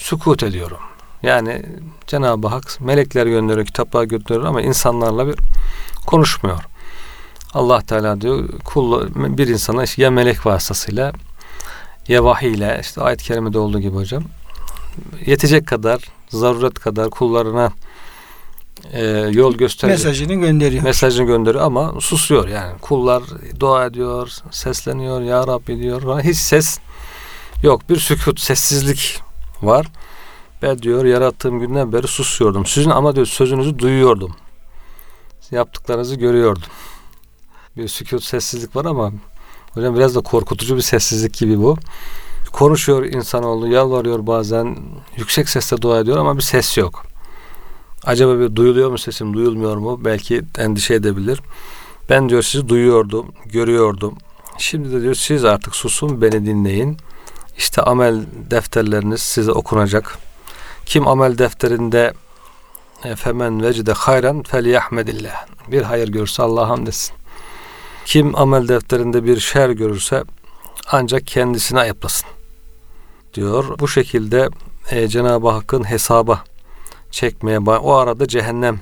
sükut 0.01 0.43
ediyorum. 0.43 0.77
Yani 1.23 1.65
Cenab-ı 2.07 2.47
Hak 2.47 2.81
melekler 2.81 3.25
gönderiyor, 3.25 3.65
kitaplar 3.65 4.03
gönderiyor 4.03 4.45
ama 4.45 4.61
insanlarla 4.61 5.27
bir 5.27 5.35
konuşmuyor. 6.05 6.63
Allah 7.53 7.81
Teala 7.81 8.21
diyor 8.21 8.49
kul 8.65 9.09
bir 9.15 9.47
insana 9.47 9.83
ya 9.97 10.11
melek 10.11 10.45
vasıtasıyla 10.45 11.13
ya 12.07 12.23
vahiy 12.23 12.53
ile 12.53 12.77
işte 12.81 13.01
ayet-i 13.01 13.23
kerimede 13.23 13.59
olduğu 13.59 13.79
gibi 13.79 13.95
hocam 13.95 14.23
yetecek 15.25 15.67
kadar 15.67 16.01
zaruret 16.29 16.79
kadar 16.79 17.09
kullarına 17.09 17.71
e, 18.91 19.05
yol 19.31 19.55
gösteriyor. 19.55 19.97
Mesajını 19.97 20.33
gönderiyor. 20.33 20.83
Mesajını 20.83 21.25
gönderiyor 21.27 21.63
ama 21.63 21.93
susuyor 21.99 22.47
yani. 22.47 22.79
Kullar 22.81 23.23
dua 23.59 23.85
ediyor, 23.85 24.31
sesleniyor, 24.51 25.21
Ya 25.21 25.47
Rabbi 25.47 25.79
diyor. 25.79 26.23
Hiç 26.23 26.37
ses 26.37 26.79
yok. 27.63 27.89
Bir 27.89 27.97
sükut, 27.97 28.39
sessizlik 28.39 29.21
var. 29.65 29.87
Ben 30.61 30.81
diyor 30.81 31.05
yarattığım 31.05 31.59
günden 31.59 31.93
beri 31.93 32.07
susuyordum. 32.07 32.65
Sizin 32.65 32.89
ama 32.89 33.15
diyor 33.15 33.25
sözünüzü 33.25 33.79
duyuyordum. 33.79 34.35
Yaptıklarınızı 35.51 36.15
görüyordum. 36.15 36.63
Bir 37.77 37.87
sükut, 37.87 38.23
sessizlik 38.23 38.75
var 38.75 38.85
ama 38.85 39.11
hocam 39.73 39.95
biraz 39.95 40.15
da 40.15 40.21
korkutucu 40.21 40.75
bir 40.75 40.81
sessizlik 40.81 41.33
gibi 41.33 41.59
bu. 41.59 41.77
Konuşuyor 42.51 43.05
insanoğlu, 43.05 43.67
yalvarıyor 43.67 44.27
bazen, 44.27 44.77
yüksek 45.17 45.49
sesle 45.49 45.81
dua 45.81 45.99
ediyor 45.99 46.17
ama 46.17 46.37
bir 46.37 46.41
ses 46.41 46.77
yok. 46.77 47.05
Acaba 48.03 48.39
bir 48.39 48.55
duyuluyor 48.55 48.91
mu 48.91 48.97
sesim, 48.97 49.33
duyulmuyor 49.33 49.77
mu? 49.77 50.05
Belki 50.05 50.41
endişe 50.57 50.93
edebilir. 50.93 51.41
Ben 52.09 52.29
diyor 52.29 52.41
sizi 52.41 52.69
duyuyordum, 52.69 53.31
görüyordum. 53.45 54.17
Şimdi 54.57 54.91
de 54.91 55.01
diyor 55.01 55.15
siz 55.15 55.45
artık 55.45 55.75
susun, 55.75 56.21
beni 56.21 56.45
dinleyin. 56.45 56.97
İşte 57.57 57.81
amel 57.81 58.25
defterleriniz 58.51 59.21
size 59.21 59.51
okunacak. 59.51 60.17
Kim 60.85 61.07
amel 61.07 61.37
defterinde 61.37 62.13
e, 63.03 63.15
femen 63.15 63.63
vecide 63.63 63.93
hayran 63.93 64.43
felyahmedillah. 64.43 65.45
Bir 65.67 65.81
hayır 65.81 66.07
görürse 66.07 66.43
Allah'a 66.43 66.69
hamd 66.69 66.87
etsin. 66.87 67.15
Kim 68.05 68.35
amel 68.35 68.67
defterinde 68.67 69.23
bir 69.23 69.39
şer 69.39 69.69
görürse 69.69 70.23
ancak 70.91 71.27
kendisine 71.27 71.79
ayıplasın. 71.79 72.29
Diyor. 73.33 73.79
Bu 73.79 73.87
şekilde 73.87 74.49
e, 74.91 75.07
Cenab-ı 75.07 75.49
Hakk'ın 75.49 75.89
hesaba 75.89 76.43
çekmeye 77.11 77.59
o 77.59 77.93
arada 77.93 78.27
cehennem 78.27 78.79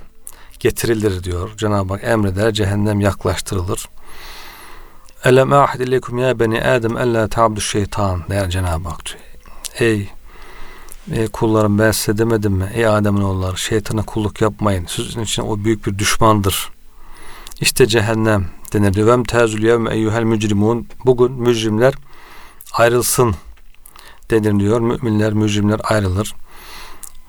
getirilir 0.60 1.24
diyor. 1.24 1.50
Cenab-ı 1.58 1.94
Hak 1.94 2.04
emreder 2.04 2.52
cehennem 2.52 3.00
yaklaştırılır. 3.00 3.90
Elem 5.26 5.54
ahid 5.54 5.80
ileykum 5.80 6.18
ya 6.18 6.40
beni 6.40 6.62
Adem 6.62 6.98
ella 6.98 7.28
ta'budu 7.28 7.62
şeytan 7.62 8.24
der 8.30 8.50
Cenab-ı 8.50 8.90
Hak. 8.90 9.02
Ey, 9.80 10.10
ey 11.12 11.28
kullarım 11.28 11.80
ben 11.80 11.92
size 11.92 12.18
demedim 12.18 12.54
mi? 12.54 12.72
Ey 12.74 12.88
Adem'in 12.88 13.22
oğulları 13.22 13.58
şeytana 13.58 14.04
kulluk 14.04 14.42
yapmayın. 14.42 14.86
Sizin 14.86 15.22
için 15.22 15.44
o 15.44 15.64
büyük 15.64 15.88
bir 15.88 16.00
düşmandır. 16.00 16.70
İşte 17.60 17.88
cehennem 17.88 18.46
denir. 18.74 19.08
Vem 19.08 19.24
tezül 19.24 19.64
yevme 19.64 19.94
eyyuhel 19.94 20.24
mücrimun. 20.24 20.88
Bugün 21.06 21.32
mücrimler 21.32 21.94
ayrılsın 22.74 23.36
denir 24.32 24.60
diyor. 24.60 24.80
Müminler, 24.80 25.34
mücrimler 25.34 25.82
ayrılır. 25.84 26.36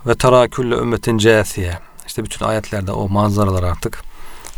Ve 0.07 0.15
tera 0.15 0.49
külle 0.49 0.75
ümmetin 0.75 1.19
cesiye. 1.19 1.79
İşte 2.07 2.25
bütün 2.25 2.45
ayetlerde 2.47 2.93
o 2.93 3.09
manzaralar 3.09 3.63
artık 3.63 4.12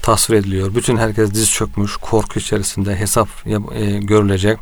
tasvir 0.05 0.37
ediliyor. 0.37 0.75
Bütün 0.75 0.97
herkes 0.97 1.35
diz 1.35 1.51
çökmüş, 1.51 1.97
korku 1.97 2.39
içerisinde 2.39 2.97
hesap 2.97 3.29
e, 3.47 3.51
görülecek. 3.99 4.59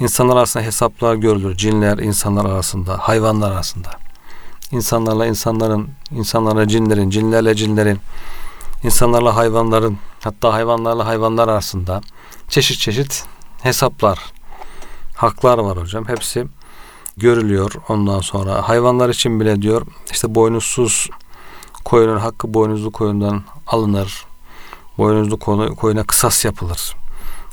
İnsanlar 0.00 0.36
arasında 0.36 0.62
hesaplar 0.64 1.14
görülür. 1.14 1.56
Cinler 1.56 1.98
insanlar 1.98 2.44
arasında, 2.44 2.98
hayvanlar 2.98 3.52
arasında. 3.52 3.90
İnsanlarla 4.70 5.26
insanların, 5.26 5.88
insanlarla 6.10 6.68
cinlerin, 6.68 7.10
cinlerle 7.10 7.54
cinlerin, 7.54 7.98
insanlarla 8.82 9.36
hayvanların, 9.36 9.98
hatta 10.20 10.52
hayvanlarla 10.52 11.06
hayvanlar 11.06 11.48
arasında 11.48 12.00
çeşit 12.48 12.78
çeşit 12.78 13.24
hesaplar, 13.62 14.18
haklar 15.16 15.58
var 15.58 15.78
hocam. 15.78 16.08
Hepsi 16.08 16.46
görülüyor 17.16 17.72
ondan 17.88 18.20
sonra. 18.20 18.68
Hayvanlar 18.68 19.08
için 19.08 19.40
bile 19.40 19.62
diyor 19.62 19.86
işte 20.12 20.34
boynuzsuz 20.34 21.10
koyunun 21.84 22.18
hakkı 22.18 22.54
boynuzlu 22.54 22.90
koyundan 22.90 23.42
alınır. 23.66 24.31
Boynuzlu 24.98 25.38
koyuna 25.76 26.04
kısas 26.04 26.44
yapılır. 26.44 26.96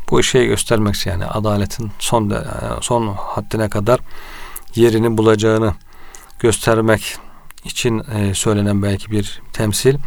Bu 0.10 0.20
işe 0.20 0.46
göstermek 0.46 1.06
yani 1.06 1.26
adaletin 1.26 1.92
son 2.00 2.34
son 2.82 3.08
haddine 3.08 3.70
kadar 3.70 4.00
yerini 4.76 5.18
bulacağını 5.18 5.74
göstermek 6.40 7.18
için 7.64 8.04
e, 8.14 8.34
söylenen 8.34 8.84
belki 8.84 9.12
bir 9.12 9.42
temsil. 9.54 9.98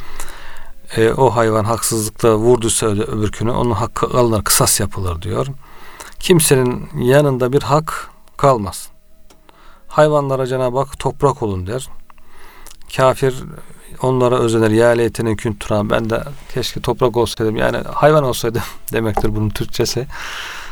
E, 0.97 1.13
o 1.13 1.31
hayvan 1.31 1.65
haksızlıkla 1.65 2.37
vurduysa 2.37 2.87
öbürkünü 2.87 3.51
onun 3.51 3.71
hakkı 3.71 4.07
alınır, 4.07 4.45
kısas 4.45 4.81
yapılır 4.81 5.23
diyor. 5.23 5.47
Kimsenin 6.19 6.89
yanında 6.99 7.53
bir 7.53 7.63
hak 7.63 8.11
kalmaz. 8.37 8.89
Hayvanlara 9.89 10.47
Cenab-ı 10.47 10.79
Hak 10.79 10.99
toprak 10.99 11.43
olun 11.43 11.67
der. 11.67 11.89
Kafir 12.97 13.35
onlara 14.03 14.39
özenir. 14.39 14.71
Ya 14.71 14.89
leytene 14.89 15.37
küntura. 15.37 15.91
Ben 15.91 16.11
de 16.11 16.23
keşke 16.55 16.81
toprak 16.81 17.17
olsaydım. 17.17 17.57
Yani 17.57 17.77
hayvan 17.77 18.25
olsaydım 18.25 18.63
demektir 18.93 19.37
bunun 19.37 19.49
Türkçesi. 19.49 20.07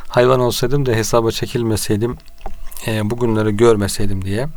Hayvan 0.08 0.40
olsaydım 0.40 0.86
da 0.86 0.92
hesaba 0.92 1.30
çekilmeseydim. 1.30 2.16
E, 2.86 3.10
bugünleri 3.10 3.56
görmeseydim 3.56 4.24
diye. 4.24 4.48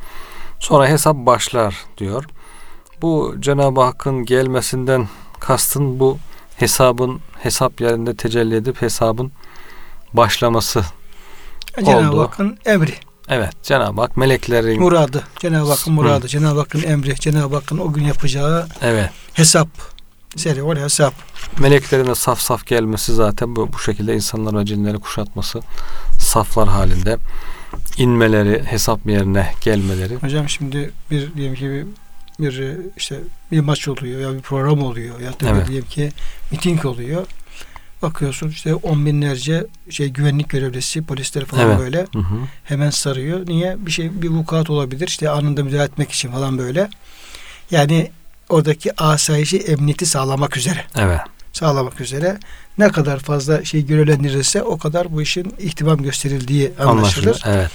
Sonra 0.59 0.87
hesap 0.87 1.15
başlar 1.15 1.75
diyor. 1.97 2.25
Bu 3.01 3.35
Cenab-ı 3.39 3.81
Hakk'ın 3.81 4.25
gelmesinden 4.25 5.07
kastın 5.39 5.99
bu 5.99 6.17
hesabın 6.55 7.19
hesap 7.39 7.81
yerinde 7.81 8.15
tecelli 8.15 8.55
edip 8.55 8.81
hesabın 8.81 9.31
başlaması 10.13 10.83
Cenab-ı 11.85 12.21
Hakk'ın 12.21 12.57
emri. 12.65 13.12
Evet 13.29 13.63
Cenab-ı 13.63 14.01
Hak 14.01 14.17
meleklerin 14.17 14.79
muradı. 14.79 15.23
Cenab-ı 15.39 15.69
Hakk'ın 15.69 15.93
muradı. 15.93 16.27
Cenab-ı 16.27 16.59
Hakk'ın 16.59 16.83
emri. 16.83 17.15
Cenab-ı 17.15 17.55
Hakk'ın 17.55 17.77
o 17.77 17.93
gün 17.93 18.03
yapacağı 18.03 18.67
evet. 18.81 19.09
hesap. 19.33 19.67
Seri 20.35 20.65
var 20.65 20.79
hesap. 20.79 21.13
Meleklerin 21.59 22.05
de 22.05 22.15
saf 22.15 22.39
saf 22.39 22.67
gelmesi 22.67 23.13
zaten 23.13 23.55
bu, 23.55 23.73
bu 23.73 23.79
şekilde 23.79 24.15
insanlar 24.15 24.61
ve 24.61 24.65
cinleri 24.65 24.97
kuşatması 24.97 25.59
saflar 26.19 26.69
halinde 26.69 27.17
inmeleri, 27.97 28.63
hesap 28.63 29.09
yerine 29.09 29.51
gelmeleri. 29.61 30.15
Hocam 30.15 30.49
şimdi 30.49 30.91
bir 31.11 31.33
diyelim 31.35 31.55
ki 31.55 31.69
bir, 31.69 31.85
bir 32.39 32.77
işte 32.97 33.19
bir 33.51 33.59
maç 33.59 33.87
oluyor 33.87 34.21
ya 34.21 34.37
bir 34.37 34.41
program 34.41 34.83
oluyor 34.83 35.19
ya 35.19 35.31
da 35.31 35.49
evet. 35.49 35.67
diyelim 35.67 35.87
ki 35.87 36.11
miting 36.51 36.85
oluyor. 36.85 37.27
Bakıyorsun 38.03 38.49
işte 38.49 38.75
on 38.75 39.05
binlerce 39.05 39.65
şey 39.89 40.09
güvenlik 40.09 40.49
görevlisi, 40.49 41.01
polisler 41.01 41.45
falan 41.45 41.67
evet. 41.69 41.79
böyle 41.79 41.97
hı 42.13 42.19
hı. 42.19 42.35
hemen 42.63 42.89
sarıyor. 42.89 43.47
Niye? 43.47 43.75
Bir 43.85 43.91
şey 43.91 44.21
bir 44.21 44.29
vukuat 44.29 44.69
olabilir. 44.69 45.07
işte 45.07 45.29
anında 45.29 45.63
müdahale 45.63 45.83
etmek 45.83 46.11
için 46.11 46.31
falan 46.31 46.57
böyle. 46.57 46.89
Yani 47.71 48.11
oradaki 48.49 49.01
asayişi 49.01 49.57
emniyeti 49.57 50.05
sağlamak 50.05 50.57
üzere. 50.57 50.85
Evet. 50.97 51.19
Sağlamak 51.53 52.01
üzere 52.01 52.37
ne 52.77 52.89
kadar 52.89 53.19
fazla 53.19 53.65
şey 53.65 53.85
görevlendirilirse 53.85 54.63
o 54.63 54.77
kadar 54.77 55.13
bu 55.13 55.21
işin 55.21 55.53
ihtimam 55.59 56.03
gösterildiği 56.03 56.71
anlaşılır. 56.79 57.27
anlaşılır 57.27 57.43
evet. 57.45 57.69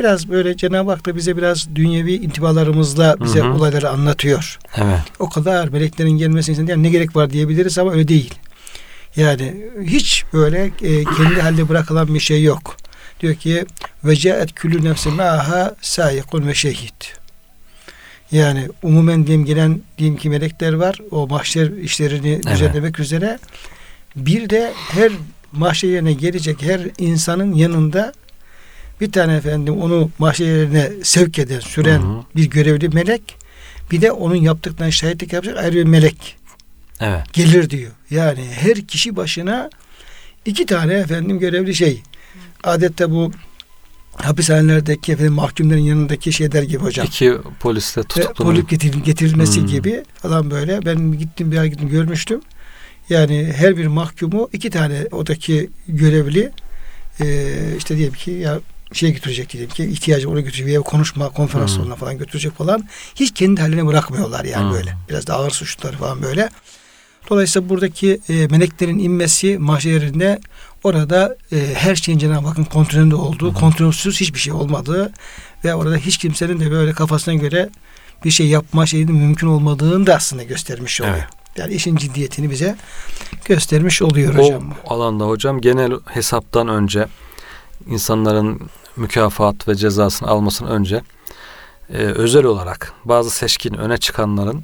biraz 0.00 0.28
böyle 0.28 0.56
Cenab-ı 0.56 0.90
Hak 0.90 1.06
da 1.06 1.16
bize 1.16 1.36
biraz 1.36 1.74
dünyevi 1.74 2.14
intibalarımızla 2.14 3.16
bize 3.24 3.40
Hı 3.40 3.44
hı. 3.44 3.52
olayları 3.52 3.90
anlatıyor. 3.90 4.58
Evet. 4.76 5.00
O 5.18 5.28
kadar 5.28 5.68
meleklerin 5.68 6.10
gelmesi 6.10 6.50
insan 6.52 6.66
yani 6.66 6.82
ne 6.82 6.90
gerek 6.90 7.16
var 7.16 7.30
diyebiliriz 7.30 7.78
ama 7.78 7.92
öyle 7.92 8.08
değil. 8.08 8.34
Yani 9.16 9.54
hiç 9.84 10.24
böyle 10.32 10.64
e, 10.64 11.04
kendi 11.04 11.40
halde 11.40 11.68
bırakılan 11.68 12.14
bir 12.14 12.20
şey 12.20 12.42
yok. 12.42 12.76
Diyor 13.20 13.34
ki 13.34 13.64
ve 14.04 14.16
caet 14.16 14.54
küllü 14.54 14.84
nefsi 14.84 15.08
ma'aha 15.08 15.74
sayikun 15.80 16.46
ve 16.46 16.54
şehit. 16.54 17.14
Yani 18.32 18.68
umumen 18.82 19.26
diyelim 19.26 19.44
gelen 19.44 19.80
diyelim 19.98 20.16
ki 20.16 20.30
melekler 20.30 20.72
var. 20.72 20.98
O 21.10 21.28
mahşer 21.28 21.70
işlerini 21.70 22.32
Evet. 22.32 22.44
düzenlemek 22.44 23.00
üzere. 23.00 23.38
Bir 24.16 24.50
de 24.50 24.72
her 24.90 25.12
mahşer 25.52 25.88
yerine 25.88 26.12
gelecek 26.12 26.62
her 26.62 26.80
insanın 26.98 27.54
yanında 27.54 28.12
bir 29.00 29.12
tane 29.12 29.36
efendim 29.36 29.76
onu 29.82 30.10
mahşer 30.18 30.46
yerine 30.46 30.90
sevk 31.02 31.38
eden, 31.38 31.60
süren 31.60 31.98
Hı 31.98 32.06
hı. 32.06 32.22
bir 32.36 32.50
görevli 32.50 32.88
melek 32.88 33.36
bir 33.90 34.00
de 34.00 34.12
onun 34.12 34.34
yaptıklarına 34.36 34.92
şahitlik 34.92 35.32
yapacak 35.32 35.58
ayrı 35.58 35.74
bir 35.74 35.84
melek 35.84 36.36
Evet. 37.02 37.32
gelir 37.32 37.70
diyor. 37.70 37.90
Yani 38.10 38.44
her 38.60 38.80
kişi 38.86 39.16
başına 39.16 39.70
iki 40.46 40.66
tane 40.66 40.92
efendim 40.94 41.38
görevli 41.38 41.74
şey. 41.74 42.02
Adette 42.64 43.10
bu 43.10 43.32
hapishanelerdeki 44.16 45.12
efendim 45.12 45.32
mahkumların 45.32 45.78
yanındaki 45.80 46.32
şeyler 46.32 46.62
gibi 46.62 46.78
hocam. 46.82 47.06
İki 47.06 47.34
polis 47.60 47.96
de 47.96 48.00
Ve 48.00 48.04
tutuklu. 48.04 48.44
Polis 48.44 48.66
getir, 48.66 48.94
getirilmesi 48.94 49.60
Hmm. 49.60 49.66
gibi 49.66 50.04
falan 50.22 50.50
böyle. 50.50 50.84
Ben 50.86 51.12
gittim 51.18 51.52
bir 51.52 51.56
ay 51.58 51.68
gittim 51.68 51.88
görmüştüm. 51.88 52.40
Yani 53.08 53.52
her 53.56 53.76
bir 53.76 53.86
mahkumu 53.86 54.48
iki 54.52 54.70
tane 54.70 55.06
odaki 55.12 55.70
görevli 55.88 56.50
e, 57.20 57.26
işte 57.78 57.96
diyelim 57.96 58.14
ki 58.14 58.30
ya 58.30 58.58
şey 58.92 59.12
götürecek 59.12 59.52
diyelim 59.52 59.70
ki 59.70 59.84
ihtiyacı 59.84 60.30
ona 60.30 60.40
götürecek 60.40 60.66
veya 60.66 60.80
konuşma 60.80 61.28
konferans 61.28 61.76
Hmm. 61.78 61.94
falan 61.94 62.18
götürecek 62.18 62.52
falan. 62.58 62.88
Hiç 63.14 63.34
kendi 63.34 63.60
haline 63.60 63.86
bırakmıyorlar 63.86 64.44
yani 64.44 64.64
Hmm. 64.64 64.72
böyle. 64.72 64.96
Biraz 65.08 65.26
da 65.26 65.34
ağır 65.34 65.50
suçlar 65.50 65.92
falan 65.92 66.22
böyle. 66.22 66.48
Dolayısıyla 67.30 67.68
buradaki 67.68 68.20
e, 68.28 68.46
meleklerin 68.46 68.98
inmesi 68.98 69.58
mahşerinde 69.58 70.40
orada 70.84 71.36
e, 71.52 71.74
her 71.74 71.96
şeyin 71.96 72.18
Cenab-ı 72.18 72.46
Hakk'ın 72.48 72.64
kontrolünde 72.64 73.14
olduğu, 73.14 73.46
Hı 73.46 73.50
hı. 73.50 73.60
kontrolsüz 73.60 74.20
hiçbir 74.20 74.38
şey 74.38 74.52
olmadığı 74.52 75.12
ve 75.64 75.74
orada 75.74 75.96
hiç 75.96 76.18
kimsenin 76.18 76.60
de 76.60 76.70
böyle 76.70 76.92
kafasına 76.92 77.34
göre 77.34 77.70
bir 78.24 78.30
şey 78.30 78.46
yapma 78.46 78.86
şeyinin 78.86 79.14
mümkün 79.14 79.46
olmadığını 79.46 80.06
da 80.06 80.14
aslında 80.14 80.42
göstermiş 80.42 81.00
oluyor. 81.00 81.14
Evet. 81.16 81.26
Yani 81.56 81.74
işin 81.74 81.96
ciddiyetini 81.96 82.50
bize 82.50 82.76
göstermiş 83.44 84.02
oluyor 84.02 84.34
O 84.34 84.42
hocam. 84.44 84.74
alanda 84.86 85.24
hocam 85.24 85.60
genel 85.60 85.92
hesaptan 86.06 86.68
önce 86.68 87.06
insanların 87.86 88.60
mükafat 88.96 89.68
ve 89.68 89.74
cezasını 89.74 90.28
almasının 90.28 90.70
önce 90.70 91.02
e, 91.92 91.96
özel 91.96 92.44
olarak 92.44 92.92
bazı 93.04 93.30
seçkin 93.30 93.74
öne 93.74 93.98
çıkanların 93.98 94.62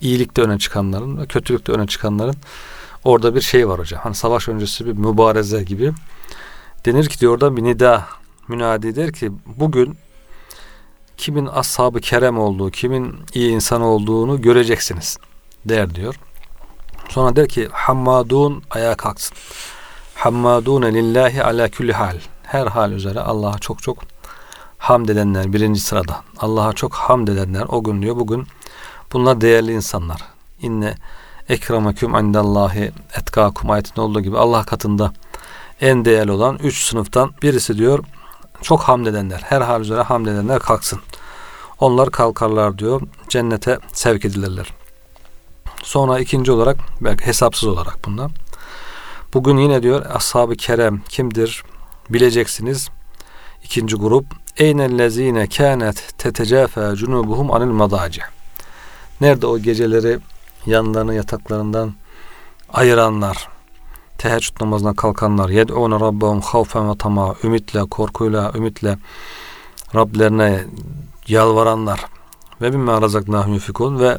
iyilikte 0.00 0.42
öne 0.42 0.58
çıkanların 0.58 1.18
ve 1.18 1.26
kötülükte 1.26 1.72
öne 1.72 1.86
çıkanların 1.86 2.36
orada 3.04 3.34
bir 3.34 3.40
şey 3.40 3.68
var 3.68 3.78
hocam. 3.78 4.00
Hani 4.02 4.14
savaş 4.14 4.48
öncesi 4.48 4.86
bir 4.86 4.92
mübareze 4.92 5.62
gibi. 5.62 5.92
Denir 6.86 7.08
ki 7.08 7.20
diyor 7.20 7.32
oradan 7.32 7.56
bir 7.56 7.64
nida 7.64 8.06
münadi 8.48 8.96
der 8.96 9.12
ki 9.12 9.32
bugün 9.46 9.96
kimin 11.16 11.46
ashab-ı 11.46 12.00
kerem 12.00 12.38
olduğu, 12.38 12.70
kimin 12.70 13.16
iyi 13.34 13.50
insan 13.50 13.82
olduğunu 13.82 14.42
göreceksiniz 14.42 15.18
der 15.64 15.94
diyor. 15.94 16.14
Sonra 17.08 17.36
der 17.36 17.48
ki 17.48 17.68
hammadun 17.72 18.62
ayağa 18.70 18.94
kalksın. 18.94 19.36
Hammadune 20.14 20.94
lillahi 20.94 21.42
ala 21.42 21.70
kulli 21.70 21.92
hal. 21.92 22.18
Her 22.42 22.66
hal 22.66 22.92
üzere 22.92 23.20
Allah'a 23.20 23.58
çok 23.58 23.82
çok 23.82 23.98
hamd 24.78 25.08
edenler 25.08 25.52
birinci 25.52 25.80
sırada. 25.80 26.22
Allah'a 26.38 26.72
çok 26.72 26.94
hamd 26.94 27.28
edenler 27.28 27.64
o 27.68 27.84
gün 27.84 28.02
diyor 28.02 28.16
bugün 28.16 28.46
bunlar 29.12 29.40
değerli 29.40 29.72
insanlar. 29.72 30.22
İnne 30.62 30.94
ekrameküm 31.48 32.14
indallahi 32.14 32.92
etkakum 33.16 33.70
ayetinde 33.70 34.00
olduğu 34.00 34.20
gibi 34.20 34.38
Allah 34.38 34.64
katında 34.64 35.12
en 35.80 36.04
değerli 36.04 36.32
olan 36.32 36.58
üç 36.62 36.84
sınıftan 36.84 37.32
birisi 37.42 37.78
diyor 37.78 38.04
çok 38.62 38.80
hamd 38.80 39.06
edenler. 39.06 39.40
Her 39.44 39.60
hal 39.60 39.80
üzere 39.80 40.02
hamd 40.02 40.26
edenler 40.26 40.58
kalksın. 40.58 41.00
Onlar 41.80 42.10
kalkarlar 42.10 42.78
diyor. 42.78 43.00
Cennete 43.28 43.78
sevk 43.92 44.24
edilirler. 44.24 44.72
Sonra 45.82 46.18
ikinci 46.18 46.52
olarak 46.52 46.76
belki 47.00 47.26
hesapsız 47.26 47.68
olarak 47.68 48.04
bunlar. 48.04 48.32
Bugün 49.34 49.56
yine 49.56 49.82
diyor 49.82 50.06
ashab-ı 50.14 50.54
kerem 50.56 51.00
kimdir 51.08 51.64
bileceksiniz. 52.10 52.88
İkinci 53.64 53.96
grup 53.96 54.26
Eynellezine 54.56 55.46
kânet 55.48 56.18
tetecafa 56.18 56.94
cunubuhum 56.94 57.52
anil 57.52 57.66
madaci. 57.66 58.20
Nerede 59.20 59.46
o 59.46 59.58
geceleri 59.58 60.18
yanlarını 60.66 61.14
yataklarından 61.14 61.94
ayıranlar, 62.72 63.48
teheccüd 64.18 64.60
namazına 64.60 64.94
kalkanlar, 64.94 65.48
yed'ûne 65.48 66.00
rabbahum 66.00 66.40
havfen 66.40 66.90
ve 66.90 66.98
tama, 66.98 67.34
ümitle, 67.44 67.80
korkuyla, 67.80 68.52
ümitle 68.54 68.98
Rablerine 69.94 70.64
yalvaranlar 71.28 72.04
ve 72.60 72.72
bimme 72.72 72.92
razaknahum 72.92 73.54
yufikun 73.54 73.98
ve 74.00 74.18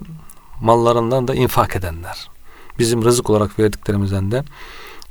mallarından 0.62 1.28
da 1.28 1.36
infak 1.36 1.76
edenler. 1.76 2.30
Bizim 2.80 3.04
rızık 3.04 3.30
olarak 3.30 3.60
verdiklerimizden 3.60 4.32
de 4.32 4.44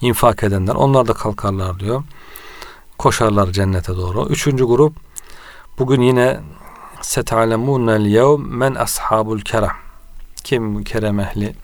infak 0.01 0.43
edenler. 0.43 0.75
Onlar 0.75 1.09
da 1.09 1.13
kalkarlar 1.13 1.81
diyor. 1.81 2.03
Koşarlar 2.99 3.53
cennete 3.53 3.97
doğru. 3.97 4.29
Üçüncü 4.29 4.65
grup 4.65 4.95
bugün 5.79 6.01
yine 6.01 6.41
setalemunel 7.07 8.07
yevm 8.07 8.41
men 8.41 8.75
ashabul 8.75 9.41
kerem. 9.41 9.77
Kim 10.45 10.85
kerem 10.85 11.21
ehli? 11.21 11.55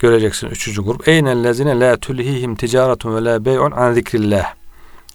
Göreceksin 0.00 0.46
üçüncü 0.46 0.82
grup. 0.82 1.08
Eynellezine 1.08 1.80
la 1.80 1.96
tulhihim 1.96 2.56
ticaretun 2.56 3.16
ve 3.16 3.24
la 3.24 3.44
bey'un 3.44 3.70
an 3.70 3.92
zikrillah 3.92 4.54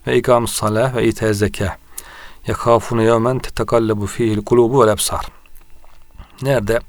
ve 0.07 0.17
ikamus 0.17 0.53
salah 0.53 0.95
ve 0.95 1.07
ite 1.07 1.33
zekah. 1.33 1.75
Yakafune 2.47 3.03
yevmen 3.03 3.39
tetekallabu 3.39 4.05
fihil 4.05 4.45
kulubu 4.45 4.81
vel 4.81 4.87
ebsar. 4.87 5.25
Nerede? 6.41 6.79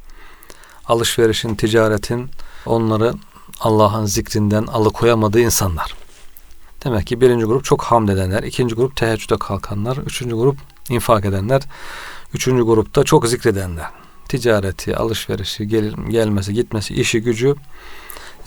Alışverişin, 0.88 1.55
ticaretin 1.55 2.31
onları 2.66 3.12
Allah'ın 3.61 4.07
zikrinden 4.07 4.66
alıkoyamadığı 4.66 5.40
insanlar. 5.40 5.94
Demek 6.85 7.07
ki 7.07 7.20
birinci 7.20 7.44
grup 7.44 7.64
çok 7.64 7.83
hamd 7.83 8.09
edenler, 8.09 8.42
ikinci 8.42 8.75
grup 8.75 8.96
teheccüde 8.96 9.37
kalkanlar, 9.38 9.96
üçüncü 9.96 10.37
grup 10.37 10.57
infak 10.88 11.25
edenler, 11.25 11.62
üçüncü 12.35 12.62
grupta 12.62 13.05
çok 13.05 13.29
zikredenler. 13.29 13.87
Ticareti, 14.29 14.97
alışverişi, 14.97 15.69
gel, 15.69 15.93
gelmesi, 16.09 16.55
gitmesi, 16.55 16.95
işi, 16.95 17.23
gücü 17.23 17.55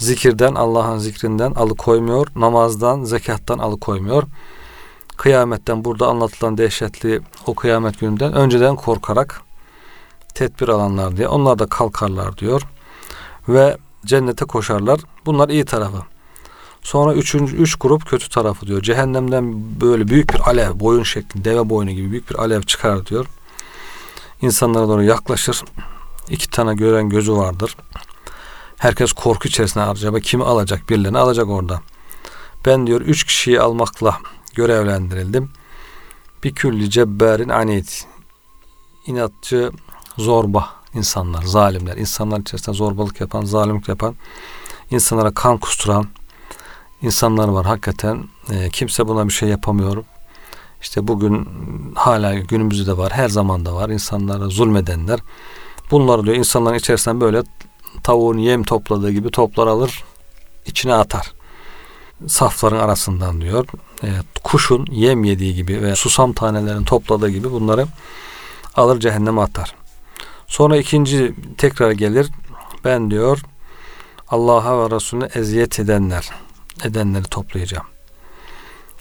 zikirden, 0.00 0.54
Allah'ın 0.54 0.98
zikrinden 0.98 1.52
alıkoymuyor, 1.52 2.26
namazdan, 2.36 3.04
zekattan 3.04 3.58
alıkoymuyor. 3.58 4.22
Kıyametten 5.16 5.84
burada 5.84 6.06
anlatılan 6.06 6.58
dehşetli 6.58 7.20
o 7.46 7.54
kıyamet 7.54 8.00
gününden 8.00 8.32
önceden 8.32 8.76
korkarak 8.76 9.42
tedbir 10.34 10.68
alanlar 10.68 11.16
diye 11.16 11.28
onlar 11.28 11.58
da 11.58 11.66
kalkarlar 11.66 12.36
diyor 12.38 12.62
ve 13.48 13.76
cennete 14.06 14.44
koşarlar. 14.44 15.00
Bunlar 15.26 15.48
iyi 15.48 15.64
tarafı. 15.64 16.02
Sonra 16.82 17.14
üçüncü, 17.14 17.56
üç 17.56 17.74
grup 17.74 18.06
kötü 18.06 18.28
tarafı 18.28 18.66
diyor. 18.66 18.82
Cehennemden 18.82 19.80
böyle 19.80 20.08
büyük 20.08 20.34
bir 20.34 20.48
alev, 20.48 20.80
boyun 20.80 21.02
şeklinde, 21.02 21.44
deve 21.44 21.68
boynu 21.68 21.90
gibi 21.90 22.10
büyük 22.10 22.30
bir 22.30 22.34
alev 22.34 22.62
çıkar 22.62 23.06
diyor. 23.06 23.26
İnsanlara 24.42 24.88
doğru 24.88 25.02
yaklaşır. 25.02 25.62
İki 26.28 26.50
tane 26.50 26.74
gören 26.74 27.08
gözü 27.08 27.32
vardır. 27.32 27.76
Herkes 28.76 29.12
korku 29.12 29.48
içerisinde 29.48 29.84
acaba 29.84 30.20
kimi 30.20 30.44
alacak? 30.44 30.90
Birilerini 30.90 31.18
alacak 31.18 31.48
orada. 31.48 31.80
Ben 32.66 32.86
diyor 32.86 33.00
üç 33.00 33.24
kişiyi 33.24 33.60
almakla 33.60 34.18
görevlendirildim. 34.54 35.50
Bir 36.44 36.54
külli 36.54 36.90
cebberin 36.90 37.48
anit. 37.48 38.06
İnatçı, 39.06 39.70
zorba 40.18 40.68
insanlar, 40.94 41.42
zalimler. 41.42 41.96
insanlar 41.96 42.40
içerisinde 42.40 42.76
zorbalık 42.76 43.20
yapan, 43.20 43.44
zalimlik 43.44 43.88
yapan, 43.88 44.16
insanlara 44.90 45.34
kan 45.34 45.58
kusturan 45.58 46.06
insanlar 47.02 47.48
var 47.48 47.66
hakikaten. 47.66 48.28
E, 48.50 48.70
kimse 48.70 49.08
buna 49.08 49.28
bir 49.28 49.32
şey 49.32 49.48
yapamıyor. 49.48 50.04
İşte 50.80 51.08
bugün 51.08 51.48
hala 51.94 52.34
günümüzde 52.34 52.86
de 52.86 52.98
var, 52.98 53.12
her 53.12 53.28
zaman 53.28 53.66
da 53.66 53.74
var. 53.74 53.88
insanlara 53.88 54.48
zulmedenler. 54.48 55.20
Bunları 55.90 56.24
diyor 56.24 56.36
insanların 56.36 56.78
içerisinden 56.78 57.20
böyle 57.20 57.42
tavuğun 58.02 58.38
yem 58.38 58.62
topladığı 58.62 59.10
gibi 59.10 59.30
toplar 59.30 59.66
alır, 59.66 60.04
içine 60.66 60.94
atar. 60.94 61.32
Safların 62.26 62.78
arasından 62.78 63.40
diyor. 63.40 63.66
E, 64.04 64.08
kuşun 64.44 64.86
yem 64.90 65.24
yediği 65.24 65.54
gibi 65.54 65.82
ve 65.82 65.96
susam 65.96 66.32
tanelerini 66.32 66.84
topladığı 66.84 67.30
gibi 67.30 67.50
bunları 67.50 67.86
alır 68.76 69.00
cehenneme 69.00 69.40
atar. 69.40 69.74
Sonra 70.46 70.76
ikinci 70.76 71.34
tekrar 71.58 71.90
gelir. 71.90 72.30
Ben 72.84 73.10
diyor 73.10 73.40
Allah'a 74.28 74.78
ve 74.78 74.96
Resulüne 74.96 75.28
eziyet 75.34 75.80
edenler 75.80 76.30
edenleri 76.84 77.24
toplayacağım. 77.24 77.86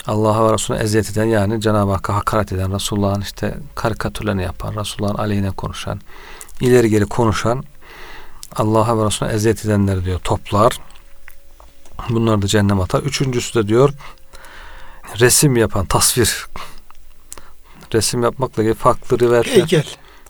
Allah'a 0.07 0.49
ve 0.49 0.53
Resulüne 0.53 0.81
eziyet 0.83 1.12
eden 1.12 1.25
yani 1.25 1.62
Cenab-ı 1.62 1.91
Hakk'a 1.91 2.15
hakaret 2.15 2.51
eden, 2.51 2.73
Resulullah'ın 2.73 3.21
işte 3.21 3.57
karikatürlerini 3.75 4.43
yapan, 4.43 4.75
Resulullah'ın 4.75 5.17
aleyhine 5.17 5.51
konuşan, 5.51 6.01
ileri 6.62 6.89
geri 6.89 7.05
konuşan 7.05 7.63
Allah'a 8.55 8.97
ve 8.97 9.05
Resulüne 9.05 9.33
eziyet 9.33 9.65
edenler 9.65 10.05
diyor 10.05 10.19
toplar. 10.19 10.79
Bunlar 12.09 12.41
da 12.41 12.47
cehennem 12.47 12.81
atar. 12.81 13.01
Üçüncüsü 13.01 13.63
de 13.63 13.67
diyor 13.67 13.93
resim 15.19 15.57
yapan, 15.57 15.85
tasvir. 15.85 16.45
Resim 17.93 18.23
yapmakla 18.23 18.63
ilgili 18.63 18.75
farklı 18.75 19.19
rivayetler 19.19 19.53
Heykel. 19.53 19.85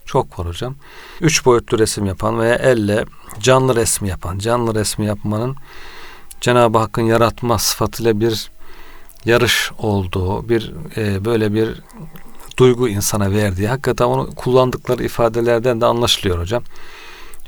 çok 0.05 0.39
var 0.39 0.47
hocam. 0.47 0.75
Üç 1.21 1.45
boyutlu 1.45 1.79
resim 1.79 2.05
yapan 2.05 2.39
veya 2.39 2.55
elle 2.55 3.05
canlı 3.39 3.75
resmi 3.75 4.09
yapan. 4.09 4.39
Canlı 4.39 4.75
resmi 4.75 5.05
yapmanın 5.05 5.55
Cenab-ı 6.41 6.77
Hakk'ın 6.77 7.01
yaratma 7.01 7.59
sıfatıyla 7.59 8.19
bir 8.19 8.51
yarış 9.25 9.71
olduğu, 9.77 10.49
bir 10.49 10.73
e, 10.97 11.25
böyle 11.25 11.53
bir 11.53 11.81
duygu 12.57 12.89
insana 12.89 13.31
verdiği, 13.31 13.67
hakikaten 13.67 14.05
onu 14.05 14.35
kullandıkları 14.35 15.03
ifadelerden 15.03 15.81
de 15.81 15.85
anlaşılıyor 15.85 16.39
hocam. 16.39 16.63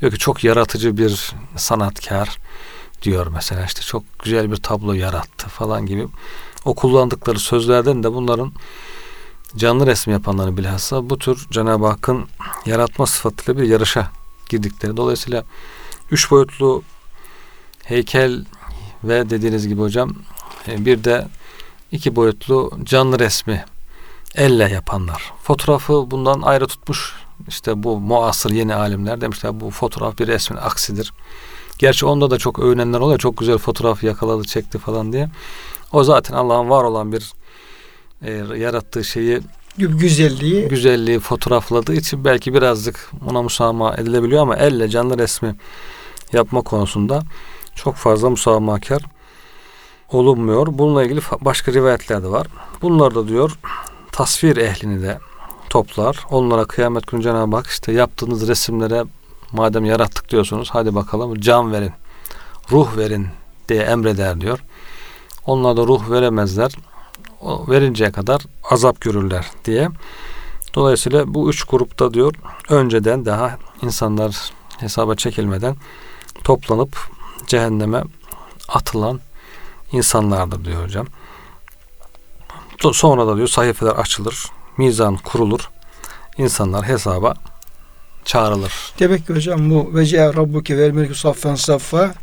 Diyor 0.00 0.12
ki 0.12 0.18
çok 0.18 0.44
yaratıcı 0.44 0.96
bir 0.96 1.32
sanatkar 1.56 2.38
diyor 3.02 3.26
mesela 3.26 3.64
işte 3.64 3.80
çok 3.80 4.02
güzel 4.18 4.52
bir 4.52 4.56
tablo 4.56 4.92
yarattı 4.92 5.48
falan 5.48 5.86
gibi. 5.86 6.08
O 6.64 6.74
kullandıkları 6.74 7.38
sözlerden 7.38 8.02
de 8.02 8.14
bunların 8.14 8.52
canlı 9.56 9.86
resim 9.86 10.12
yapanların 10.12 10.56
bilhassa 10.56 11.10
bu 11.10 11.18
tür 11.18 11.46
Cenab-ı 11.50 11.86
Hakk'ın 11.86 12.26
yaratma 12.66 13.06
sıfatıyla 13.06 13.62
bir 13.62 13.68
yarışa 13.68 14.10
girdikleri. 14.48 14.96
Dolayısıyla 14.96 15.44
üç 16.10 16.30
boyutlu 16.30 16.82
heykel 17.84 18.44
ve 19.04 19.30
dediğiniz 19.30 19.68
gibi 19.68 19.80
hocam 19.80 20.14
e, 20.68 20.84
bir 20.84 21.04
de 21.04 21.28
iki 21.92 22.16
boyutlu 22.16 22.70
canlı 22.84 23.18
resmi 23.18 23.64
elle 24.34 24.70
yapanlar. 24.70 25.32
Fotoğrafı 25.42 26.10
bundan 26.10 26.42
ayrı 26.42 26.66
tutmuş 26.66 27.14
işte 27.48 27.82
bu 27.82 28.00
muasır 28.00 28.50
yeni 28.50 28.74
alimler 28.74 29.20
demişler 29.20 29.60
bu 29.60 29.70
fotoğraf 29.70 30.18
bir 30.18 30.26
resmin 30.26 30.58
aksidir. 30.58 31.12
Gerçi 31.78 32.06
onda 32.06 32.30
da 32.30 32.38
çok 32.38 32.58
övünenler 32.58 33.00
oluyor. 33.00 33.18
Çok 33.18 33.38
güzel 33.38 33.58
fotoğraf 33.58 34.04
yakaladı 34.04 34.44
çekti 34.44 34.78
falan 34.78 35.12
diye. 35.12 35.28
O 35.92 36.04
zaten 36.04 36.34
Allah'ın 36.34 36.70
var 36.70 36.84
olan 36.84 37.12
bir 37.12 37.32
e, 38.22 38.30
yarattığı 38.56 39.04
şeyi 39.04 39.40
Güzelliği. 39.78 40.68
güzelliği 40.68 41.20
fotoğrafladığı 41.20 41.94
için 41.94 42.24
belki 42.24 42.54
birazcık 42.54 43.10
ona 43.30 43.42
musamaha 43.42 43.94
edilebiliyor 43.94 44.42
ama 44.42 44.56
elle 44.56 44.88
canlı 44.88 45.18
resmi 45.18 45.54
yapma 46.32 46.62
konusunda 46.62 47.22
çok 47.74 47.94
fazla 47.94 48.30
musamahakar 48.30 49.02
olunmuyor. 50.14 50.66
Bununla 50.70 51.04
ilgili 51.04 51.20
başka 51.40 51.72
rivayetler 51.72 52.22
de 52.22 52.28
var. 52.30 52.46
Bunlar 52.82 53.14
da 53.14 53.28
diyor 53.28 53.58
tasvir 54.12 54.56
ehlini 54.56 55.02
de 55.02 55.18
toplar. 55.70 56.26
Onlara 56.30 56.64
kıyamet 56.64 57.06
günü 57.06 57.22
Cenab-ı 57.22 57.56
Hak 57.56 57.66
işte 57.66 57.92
yaptığınız 57.92 58.48
resimlere 58.48 59.04
madem 59.52 59.84
yarattık 59.84 60.30
diyorsunuz 60.30 60.68
hadi 60.72 60.94
bakalım 60.94 61.40
can 61.40 61.72
verin, 61.72 61.92
ruh 62.70 62.96
verin 62.96 63.26
diye 63.68 63.82
emreder 63.82 64.40
diyor. 64.40 64.58
Onlar 65.46 65.76
da 65.76 65.86
ruh 65.86 66.10
veremezler. 66.10 66.72
O 67.40 67.70
verinceye 67.70 68.12
kadar 68.12 68.42
azap 68.70 69.00
görürler 69.00 69.46
diye. 69.64 69.88
Dolayısıyla 70.74 71.34
bu 71.34 71.50
üç 71.50 71.64
grupta 71.64 72.14
diyor 72.14 72.34
önceden 72.68 73.24
daha 73.24 73.58
insanlar 73.82 74.52
hesaba 74.78 75.14
çekilmeden 75.14 75.76
toplanıp 76.44 76.96
cehenneme 77.46 78.02
atılan 78.68 79.20
insanlardır 79.92 80.64
diyor 80.64 80.84
hocam. 80.84 81.06
Sonra 82.92 83.26
da 83.26 83.36
diyor 83.36 83.48
sayfeler 83.48 83.90
açılır, 83.90 84.46
mizan 84.78 85.16
kurulur, 85.16 85.70
insanlar 86.38 86.88
hesaba 86.88 87.34
çağrılır. 88.24 88.72
Demek 88.98 89.26
ki 89.26 89.34
hocam 89.34 89.70
bu 89.70 89.94
vece 89.94 90.34
rabbuke 90.34 90.78
vel 90.78 90.90
melekü 90.90 91.14
saffen 91.14 91.54
saffa 91.54 92.14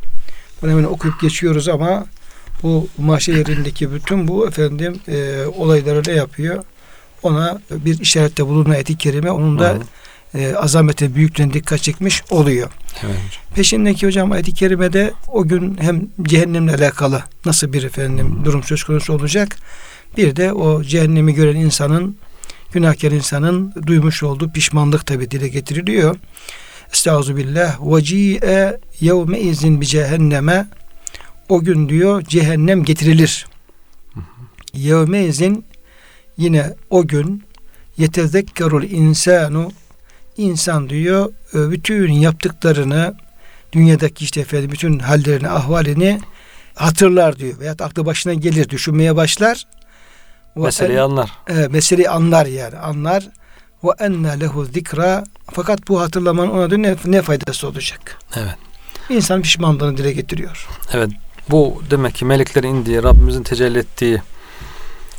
bunu 0.61 0.71
hemen 0.71 0.83
okuyup 0.83 1.21
geçiyoruz 1.21 1.67
ama 1.69 2.05
bu 2.63 2.87
mahşer 2.97 3.33
yerindeki 3.33 3.93
bütün 3.93 4.27
bu 4.27 4.47
efendim 4.47 4.99
e, 5.07 5.45
olayları 5.57 6.03
ne 6.07 6.11
yapıyor? 6.11 6.63
Ona 7.23 7.61
bir 7.71 7.99
işarette 7.99 8.47
bulunan 8.47 8.69
ayet-i 8.69 8.97
kerime 8.97 9.31
onun 9.31 9.59
da 9.59 9.77
e, 10.33 10.55
azamete 10.55 11.15
büyüklüğüne 11.15 11.53
dikkat 11.53 11.81
çekmiş 11.81 12.23
oluyor. 12.29 12.69
Evet. 13.03 13.15
Peşindeki 13.55 14.07
hocam 14.07 14.31
ayet-i 14.31 14.53
kerimede 14.53 15.13
o 15.27 15.47
gün 15.47 15.77
hem 15.81 16.07
cehennemle 16.23 16.75
alakalı 16.75 17.23
nasıl 17.45 17.73
bir 17.73 17.83
efendim 17.83 18.41
durum 18.45 18.63
söz 18.63 18.83
konusu 18.83 19.13
olacak. 19.13 19.57
Bir 20.17 20.35
de 20.35 20.53
o 20.53 20.83
cehennemi 20.83 21.33
gören 21.33 21.55
insanın 21.55 22.17
günahkar 22.71 23.11
insanın 23.11 23.73
duymuş 23.87 24.23
olduğu 24.23 24.51
pişmanlık 24.51 25.05
tabi 25.05 25.31
dile 25.31 25.47
getiriliyor. 25.47 26.15
Estaizu 26.93 27.37
billah 27.37 27.79
ve 27.81 28.03
ci'e 28.03 28.79
yevme 28.99 29.39
izin 29.39 29.81
bi 29.81 29.85
cehenneme 29.85 30.67
o 31.49 31.61
gün 31.61 31.89
diyor 31.89 32.21
cehennem 32.21 32.83
getirilir. 32.83 33.47
Yevme 34.73 35.23
izin 35.23 35.65
yine 36.37 36.73
o 36.89 37.07
gün 37.07 37.43
yetezekkerul 37.97 38.83
insanu 38.83 39.71
insan 40.39 40.89
diyor 40.89 41.33
e, 41.53 41.71
bütün 41.71 42.11
yaptıklarını 42.11 43.15
dünyadaki 43.73 44.23
işte 44.23 44.41
efendim 44.41 44.71
bütün 44.71 44.99
hallerini 44.99 45.49
ahvalini 45.49 46.19
hatırlar 46.75 47.37
diyor 47.37 47.59
veya 47.59 47.71
aklı 47.71 48.05
başına 48.05 48.33
gelir 48.33 48.69
düşünmeye 48.69 49.15
başlar. 49.15 49.67
Meseleyi 50.55 51.01
anlar. 51.01 51.31
E, 51.49 51.67
meseleyi 51.67 52.09
anlar 52.09 52.45
yani 52.45 52.77
anlar. 52.77 53.29
Ve 53.83 53.89
enne 53.99 54.39
lehu 54.39 54.65
zikra 54.65 55.23
fakat 55.53 55.87
bu 55.87 56.01
hatırlamanın 56.01 56.49
ona 56.49 56.77
ne, 56.77 56.95
ne 57.05 57.21
faydası 57.21 57.67
olacak? 57.67 58.17
Evet. 58.35 58.55
İnsan 59.09 59.41
pişmanlığını 59.41 59.97
dile 59.97 60.11
getiriyor. 60.11 60.67
Evet. 60.93 61.09
Bu 61.49 61.83
demek 61.91 62.15
ki 62.15 62.25
meleklerin 62.25 62.67
indiği, 62.67 63.03
Rabbimizin 63.03 63.43
tecelli 63.43 63.79
ettiği 63.79 64.21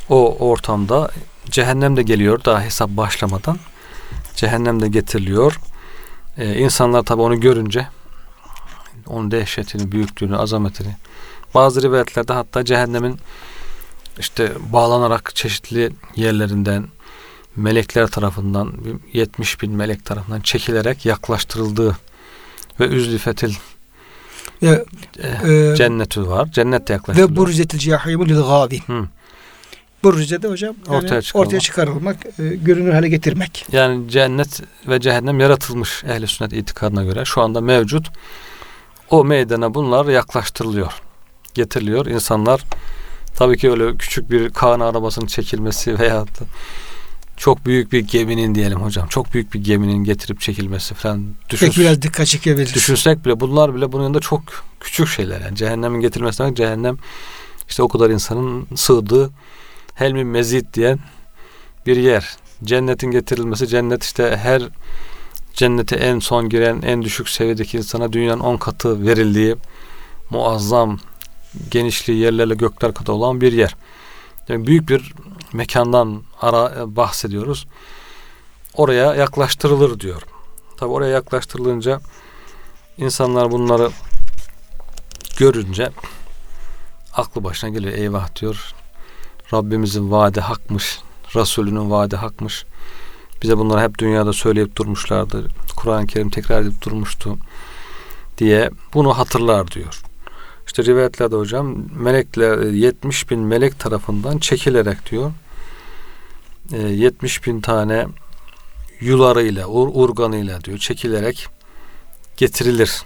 o 0.09 0.37
ortamda 0.49 1.11
cehennem 1.49 1.97
de 1.97 2.03
geliyor 2.03 2.43
daha 2.45 2.61
hesap 2.61 2.89
başlamadan. 2.89 3.57
Cehennem 4.35 4.81
de 4.81 4.87
getiriliyor. 4.87 5.59
Ee, 6.37 6.57
insanlar 6.57 7.03
tabi 7.03 7.21
onu 7.21 7.39
görünce 7.39 7.87
onun 9.07 9.31
dehşetini, 9.31 9.91
büyüklüğünü, 9.91 10.37
azametini 10.37 10.95
bazı 11.53 11.81
rivayetlerde 11.81 12.33
hatta 12.33 12.65
cehennemin 12.65 13.19
işte 14.19 14.51
bağlanarak 14.73 15.35
çeşitli 15.35 15.91
yerlerinden 16.15 16.87
melekler 17.55 18.07
tarafından 18.07 18.73
70 19.13 19.61
bin 19.61 19.71
melek 19.71 20.05
tarafından 20.05 20.41
çekilerek 20.41 21.05
yaklaştırıldığı 21.05 21.97
ve 22.79 22.85
üzlifetil 22.87 23.53
Ya, 24.61 24.83
e, 25.23 25.75
cenneti 25.77 26.27
var. 26.27 26.51
Cennet 26.51 26.87
de 26.87 26.93
yaklaştırılıyor. 26.93 27.31
ve 27.31 27.35
burzetil 27.35 27.79
cahimu 27.79 28.27
lil 28.27 28.35
gâvin. 28.41 28.83
Hı. 30.01 30.03
Burze 30.03 30.41
de 30.41 30.47
hocam 30.47 30.75
yani 30.87 30.97
Ortaya 30.97 31.21
çıkarılmak. 31.21 31.47
ortaya 31.47 31.59
çıkarılmak, 31.59 32.17
e, 32.39 32.55
görünür 32.55 32.93
hale 32.93 33.09
getirmek. 33.09 33.65
Yani 33.71 34.09
cennet 34.09 34.61
ve 34.87 34.99
cehennem 34.99 35.39
yaratılmış 35.39 36.03
ehli 36.03 36.27
sünnet 36.27 36.53
itikadına 36.53 37.03
göre 37.03 37.25
şu 37.25 37.41
anda 37.41 37.61
mevcut. 37.61 38.07
O 39.09 39.25
meydana 39.25 39.73
bunlar 39.73 40.05
yaklaştırılıyor. 40.05 40.91
Getiriliyor. 41.53 42.05
İnsanlar 42.05 42.61
tabii 43.35 43.57
ki 43.57 43.71
öyle 43.71 43.97
küçük 43.97 44.31
bir 44.31 44.49
Kaan 44.49 44.79
arabasının 44.79 45.25
çekilmesi 45.27 45.99
veya 45.99 46.25
çok 47.37 47.65
büyük 47.65 47.91
bir 47.91 47.99
geminin 47.99 48.55
diyelim 48.55 48.79
hocam. 48.81 49.07
Çok 49.07 49.33
büyük 49.33 49.53
bir 49.53 49.59
geminin 49.63 50.03
getirip 50.03 50.39
çekilmesi 50.41 50.93
falan 50.93 51.25
düşün, 51.49 51.65
Peki 51.67 51.81
biraz 51.81 52.01
dikkat 52.01 52.27
çekebilir. 52.27 52.73
düşünsek 52.73 53.25
bile 53.25 53.39
bunlar 53.39 53.75
bile 53.75 53.91
bunun 53.91 54.03
yanında 54.03 54.19
çok 54.19 54.41
küçük 54.79 55.07
şeyler. 55.07 55.41
Yani 55.41 55.55
cehennemin 55.55 56.01
getirilmesi 56.01 56.39
demek 56.39 56.57
cehennem 56.57 56.97
işte 57.69 57.83
o 57.83 57.87
kadar 57.87 58.09
insanın 58.09 58.67
sığdığı 58.75 59.29
helmi 59.93 60.23
mezit 60.23 60.73
diyen 60.73 60.99
bir 61.85 61.97
yer. 61.97 62.37
Cennetin 62.63 63.11
getirilmesi 63.11 63.67
cennet 63.67 64.03
işte 64.03 64.37
her 64.37 64.61
cennete 65.53 65.95
en 65.95 66.19
son 66.19 66.49
giren 66.49 66.81
en 66.81 67.01
düşük 67.01 67.29
seviyedeki 67.29 67.77
insana 67.77 68.13
dünyanın 68.13 68.39
on 68.39 68.57
katı 68.57 69.07
verildiği 69.07 69.55
muazzam 70.29 70.99
genişliği 71.71 72.19
yerlerle 72.19 72.55
gökler 72.55 72.93
kadar 72.93 73.13
olan 73.13 73.41
bir 73.41 73.53
yer. 73.53 73.75
Yani 74.47 74.67
büyük 74.67 74.89
bir 74.89 75.13
mekandan 75.53 76.23
ara 76.41 76.95
bahsediyoruz. 76.95 77.67
Oraya 78.73 79.15
yaklaştırılır 79.15 79.99
diyor. 79.99 80.21
Tabi 80.77 80.89
oraya 80.89 81.11
yaklaştırılınca 81.11 81.99
insanlar 82.97 83.51
bunları 83.51 83.89
görünce 85.37 85.89
aklı 87.13 87.43
başına 87.43 87.69
geliyor. 87.69 87.93
Eyvah 87.93 88.35
diyor. 88.41 88.73
Rabbimizin 89.53 90.11
vaadi 90.11 90.41
hakmış. 90.41 90.99
Resulünün 91.35 91.91
vaadi 91.91 92.15
hakmış. 92.15 92.65
Bize 93.43 93.57
bunları 93.57 93.81
hep 93.81 93.99
dünyada 93.99 94.33
söyleyip 94.33 94.75
durmuşlardı. 94.75 95.47
Kur'an-ı 95.75 96.07
Kerim 96.07 96.29
tekrar 96.29 96.61
edip 96.61 96.81
durmuştu 96.81 97.37
diye 98.37 98.69
bunu 98.93 99.17
hatırlar 99.17 99.71
diyor. 99.71 100.01
İşte 100.67 100.83
rivayetlerde 100.85 101.35
hocam 101.35 101.75
melekler 101.99 102.57
70 102.57 103.29
bin 103.29 103.39
melek 103.39 103.79
tarafından 103.79 104.37
çekilerek 104.37 105.11
diyor 105.11 105.31
70 106.71 107.39
e, 107.39 107.43
bin 107.43 107.61
tane 107.61 108.07
yularıyla, 108.99 109.67
ur, 109.67 109.89
urganıyla 109.93 110.63
diyor 110.63 110.77
çekilerek 110.77 111.47
getirilir 112.37 113.01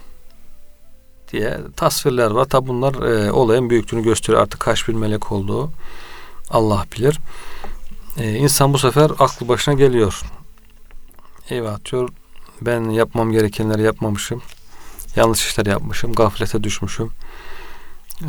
diye 1.32 1.58
tasvirler 1.76 2.30
var. 2.30 2.44
Tabi 2.44 2.68
bunlar 2.68 2.94
e, 2.94 3.32
olayın 3.32 3.70
büyüklüğünü 3.70 4.02
gösteriyor. 4.02 4.42
Artık 4.42 4.60
kaç 4.60 4.88
bin 4.88 4.98
melek 4.98 5.32
olduğu 5.32 5.70
Allah 6.50 6.86
bilir. 6.96 7.18
E, 8.18 8.32
insan 8.32 8.72
bu 8.72 8.78
sefer 8.78 9.10
aklı 9.18 9.48
başına 9.48 9.74
geliyor. 9.74 10.22
Eyvah 11.50 11.84
diyor 11.90 12.08
ben 12.60 12.90
yapmam 12.90 13.32
gerekenleri 13.32 13.82
yapmamışım. 13.82 14.42
Yanlış 15.16 15.46
işler 15.46 15.66
yapmışım. 15.66 16.12
Gaflete 16.12 16.64
düşmüşüm. 16.64 17.10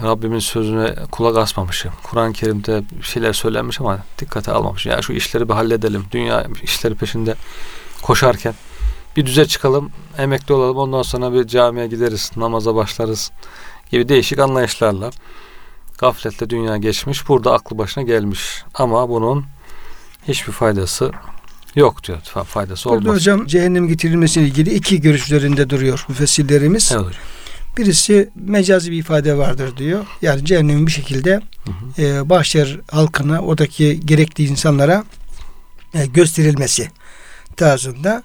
Rabbimin 0.03 0.39
sözüne 0.39 0.95
kulak 1.11 1.37
asmamışım. 1.37 1.91
Kur'an-ı 2.03 2.33
Kerim'de 2.33 2.83
bir 2.91 3.03
şeyler 3.03 3.33
söylenmiş 3.33 3.81
ama 3.81 3.99
dikkate 4.19 4.51
almamışım. 4.51 4.91
Ya 4.91 5.01
şu 5.01 5.13
işleri 5.13 5.49
bir 5.49 5.53
halledelim. 5.53 6.05
Dünya 6.11 6.47
işleri 6.63 6.95
peşinde 6.95 7.35
koşarken 8.01 8.53
bir 9.17 9.25
düze 9.25 9.45
çıkalım, 9.45 9.91
emekli 10.17 10.53
olalım. 10.53 10.77
Ondan 10.77 11.01
sonra 11.01 11.33
bir 11.33 11.47
camiye 11.47 11.87
gideriz, 11.87 12.31
namaza 12.35 12.75
başlarız 12.75 13.31
gibi 13.91 14.09
değişik 14.09 14.39
anlayışlarla 14.39 15.11
gafletle 15.97 16.49
dünya 16.49 16.77
geçmiş. 16.77 17.27
Burada 17.27 17.53
aklı 17.53 17.77
başına 17.77 18.03
gelmiş. 18.03 18.63
Ama 18.73 19.09
bunun 19.09 19.45
hiçbir 20.27 20.51
faydası 20.53 21.11
yok 21.75 22.03
diyor. 22.03 22.17
Faydası 22.47 22.89
Burada 22.89 23.09
olmaz. 23.09 23.15
hocam 23.15 23.47
cehennem 23.47 23.87
getirilmesiyle 23.87 24.47
ilgili 24.47 24.73
iki 24.73 25.01
görüşlerinde 25.01 25.69
duruyor 25.69 26.05
müfessirlerimiz. 26.09 26.91
Evet 26.91 27.05
hocam. 27.05 27.21
Birisi 27.77 28.29
mecazi 28.35 28.91
bir 28.91 28.97
ifade 28.97 29.37
vardır 29.37 29.77
diyor. 29.77 30.05
Yani 30.21 30.45
cehennemin 30.45 30.87
bir 30.87 30.91
şekilde 30.91 31.41
hı 31.65 31.71
hı. 31.71 32.01
E, 32.01 32.29
başlar 32.29 32.79
halkına, 32.91 33.39
oradaki 33.39 33.99
gerekli 34.05 34.45
insanlara 34.45 35.03
e, 35.93 36.05
gösterilmesi 36.05 36.89
tarzında. 37.57 38.23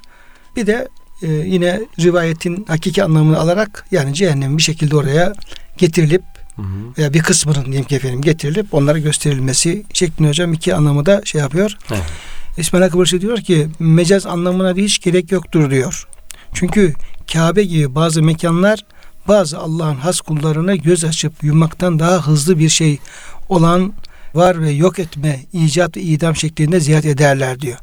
Bir 0.57 0.67
de 0.67 0.89
e, 1.23 1.33
yine 1.33 1.81
rivayetin 2.01 2.65
hakiki 2.69 3.05
anlamını 3.05 3.39
alarak 3.39 3.87
yani 3.91 4.15
cehennemin 4.15 4.59
bir 4.59 4.63
şekilde 4.63 4.97
oraya 4.97 5.33
getirilip 5.77 6.23
hı 6.57 6.63
hı. 6.63 6.99
veya 6.99 7.15
bir 7.15 7.23
kısmının 7.23 7.65
diyelim 7.65 7.85
ki 7.85 7.97
efendim 7.97 8.23
getirilip 8.23 8.75
onlara 8.75 8.99
gösterilmesi 8.99 9.85
şeklinde 9.93 10.29
hocam 10.29 10.53
iki 10.53 10.75
anlamı 10.75 11.07
da 11.07 11.23
şey 11.25 11.41
yapıyor. 11.41 11.77
Evet. 11.91 12.03
İsmail 12.59 12.85
Akbaşı 12.85 13.21
diyor 13.21 13.39
ki 13.39 13.69
mecaz 13.79 14.27
anlamına 14.27 14.75
hiç 14.75 15.01
gerek 15.01 15.33
yoktur 15.33 15.71
diyor. 15.71 16.07
Çünkü 16.55 16.95
Kabe 17.33 17.65
gibi 17.65 17.95
bazı 17.95 18.23
mekanlar 18.23 18.85
bazı 19.29 19.59
Allah'ın 19.59 19.95
has 19.95 20.21
kullarına 20.21 20.77
göz 20.77 21.05
açıp 21.05 21.45
yummaktan 21.45 21.99
daha 21.99 22.27
hızlı 22.27 22.59
bir 22.59 22.69
şey 22.69 22.99
olan 23.49 23.93
var 24.35 24.63
ve 24.63 24.71
yok 24.71 24.99
etme, 24.99 25.41
icat 25.53 25.97
ve 25.97 26.01
idam 26.01 26.37
şeklinde 26.37 26.81
ziyaret 26.81 27.07
ederler 27.07 27.61
diyor. 27.61 27.79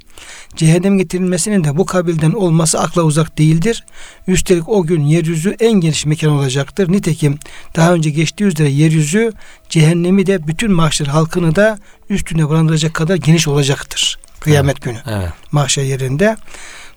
Cehennem 0.56 0.98
getirilmesinin 0.98 1.64
de 1.64 1.78
bu 1.78 1.86
kabilden 1.86 2.32
olması 2.32 2.80
akla 2.80 3.02
uzak 3.02 3.38
değildir. 3.38 3.84
Üstelik 4.28 4.70
o 4.70 4.84
gün 4.84 5.04
yeryüzü 5.04 5.56
en 5.60 5.74
geniş 5.74 6.06
mekan 6.06 6.32
olacaktır. 6.32 6.92
Nitekim 6.92 7.40
daha 7.76 7.94
önce 7.94 8.10
geçtiği 8.10 8.44
üzere 8.44 8.70
yeryüzü 8.70 9.34
cehennemi 9.70 10.26
de 10.26 10.48
bütün 10.48 10.72
mahşer 10.72 11.06
halkını 11.06 11.56
da 11.56 11.80
üstüne 12.10 12.50
barındıracak 12.50 12.94
kadar 12.94 13.16
geniş 13.16 13.48
olacaktır. 13.48 14.20
Kıyamet 14.40 14.76
evet. 14.76 14.84
günü. 14.84 15.16
Evet. 15.16 15.30
Mahşer 15.52 15.84
yerinde. 15.84 16.38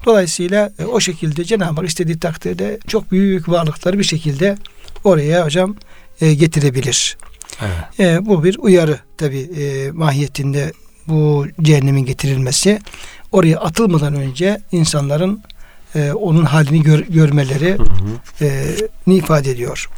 Dolayısıyla 0.07 0.73
e, 0.79 0.85
o 0.85 1.01
şekilde 1.01 1.45
Cenab-ı 1.45 1.81
Hak 1.81 1.89
istediği 1.89 2.19
takdirde 2.19 2.79
çok 2.87 3.13
büyük 3.13 3.49
varlıkları 3.49 3.99
bir 3.99 4.05
şekilde 4.05 4.57
oraya 5.05 5.45
hocam 5.45 5.77
e, 6.21 6.35
getirebilir. 6.35 7.17
Evet. 7.61 8.01
E, 8.01 8.27
bu 8.27 8.45
bir 8.45 8.59
uyarı 8.59 8.99
tabi 9.17 9.39
e, 9.39 9.91
mahiyetinde 9.91 10.73
bu 11.07 11.47
cehennemin 11.63 12.05
getirilmesi. 12.05 12.79
Oraya 13.33 13.61
atılmadan 13.61 14.15
önce 14.15 14.61
insanların 14.73 15.43
e, 15.95 16.13
onun 16.13 16.45
halini 16.45 16.83
gör, 16.83 16.99
görmeleri 16.99 17.79
hı 17.79 17.83
hı. 17.83 18.45
E, 18.45 18.77
ni 19.07 19.15
ifade 19.15 19.51
ediyor. 19.51 19.89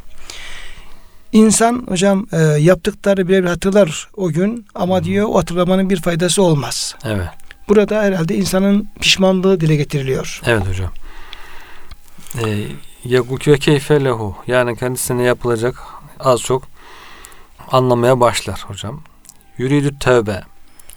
İnsan 1.31 1.85
hocam 1.87 2.27
e, 2.31 2.37
yaptıkları 2.41 3.27
birer 3.27 3.43
hatırlar 3.43 4.09
o 4.17 4.29
gün 4.29 4.65
ama 4.75 4.99
hı. 4.99 5.03
diyor 5.03 5.27
o 5.29 5.37
hatırlamanın 5.37 5.89
bir 5.89 6.01
faydası 6.01 6.41
olmaz. 6.41 6.95
Evet. 7.05 7.27
Burada 7.67 8.01
herhalde 8.01 8.35
insanın 8.35 8.89
pişmanlığı 8.99 9.59
dile 9.59 9.75
getiriliyor. 9.75 10.41
Evet 10.45 10.67
hocam. 10.67 10.91
Yaguk 13.05 13.47
ve 13.47 13.57
keyfe 13.57 14.03
lehu 14.03 14.35
yani 14.47 14.77
kendisine 14.77 15.23
yapılacak 15.23 15.75
az 16.19 16.41
çok 16.41 16.63
anlamaya 17.71 18.19
başlar 18.19 18.65
hocam. 18.67 19.01
Yürüdü 19.57 19.99
tövbe. 19.99 20.43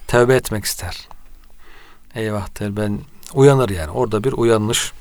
Tövbe 0.06 0.34
etmek 0.34 0.64
ister. 0.64 1.08
Eyvah 2.14 2.60
der 2.60 2.76
ben 2.76 3.00
uyanır 3.34 3.68
yani. 3.68 3.90
Orada 3.90 4.24
bir 4.24 4.32
uyanış 4.32 4.92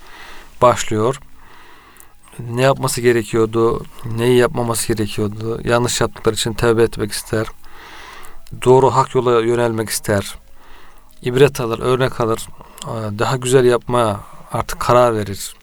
başlıyor. 0.62 1.20
Ne 2.40 2.62
yapması 2.62 3.02
gerekiyordu? 3.02 3.86
Neyi 4.06 4.38
yapmaması 4.38 4.88
gerekiyordu? 4.88 5.62
Yanlış 5.64 6.02
yaptıkları 6.02 6.36
için 6.36 6.54
tövbe 6.54 6.84
etmek 6.84 7.12
ister. 7.12 7.48
Doğru 8.66 8.92
hak 8.92 9.16
yola 9.16 9.42
yönelmek 9.42 9.90
ister 9.90 10.38
ibret 11.22 11.62
alır, 11.62 11.80
örnek 11.80 12.22
alır. 12.22 12.48
Daha 13.20 13.38
güzel 13.38 13.66
yapmaya 13.66 14.20
artık 14.52 14.80
karar 14.80 15.16
verir. 15.16 15.56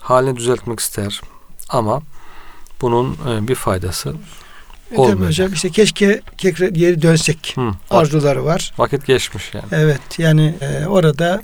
Halini 0.00 0.36
düzeltmek 0.36 0.80
ister. 0.80 1.20
Ama 1.68 2.02
bunun 2.80 3.18
e, 3.28 3.48
bir 3.48 3.54
faydası 3.54 4.14
e, 4.92 4.96
olmayacak. 4.96 5.28
hocam 5.28 5.52
işte 5.52 5.70
keşke 5.70 6.20
geri 6.72 7.02
dönsek 7.02 7.52
Hı, 7.54 7.70
arzuları 7.90 8.44
var. 8.44 8.72
Vakit 8.78 9.06
geçmiş 9.06 9.54
yani. 9.54 9.64
Evet 9.72 10.18
yani 10.18 10.54
e, 10.60 10.86
orada 10.86 11.42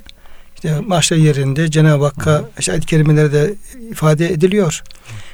işte 0.55 0.79
mahşer 0.85 1.17
yerinde 1.17 1.71
Cenab-ı 1.71 2.03
Hakk'a 2.03 2.43
işte 2.59 2.71
ayet-i 2.71 2.87
kerimelerde 2.87 3.53
ifade 3.91 4.31
ediliyor. 4.31 4.83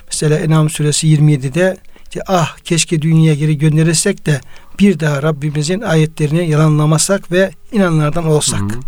Mesela 0.05 0.39
Enam 0.39 0.69
suresi 0.69 1.07
27'de 1.07 1.77
işte, 2.09 2.21
ah 2.27 2.57
keşke 2.63 3.01
dünyaya 3.01 3.35
geri 3.35 3.57
gönderirsek 3.57 4.25
de 4.25 4.41
bir 4.79 4.99
daha 4.99 5.23
Rabbimizin 5.23 5.81
ayetlerini 5.81 6.49
yalanlamasak 6.49 7.31
ve 7.31 7.51
inananlardan 7.71 8.25
olsak. 8.27 8.59
Hı 8.59 8.65
hı. 8.65 8.79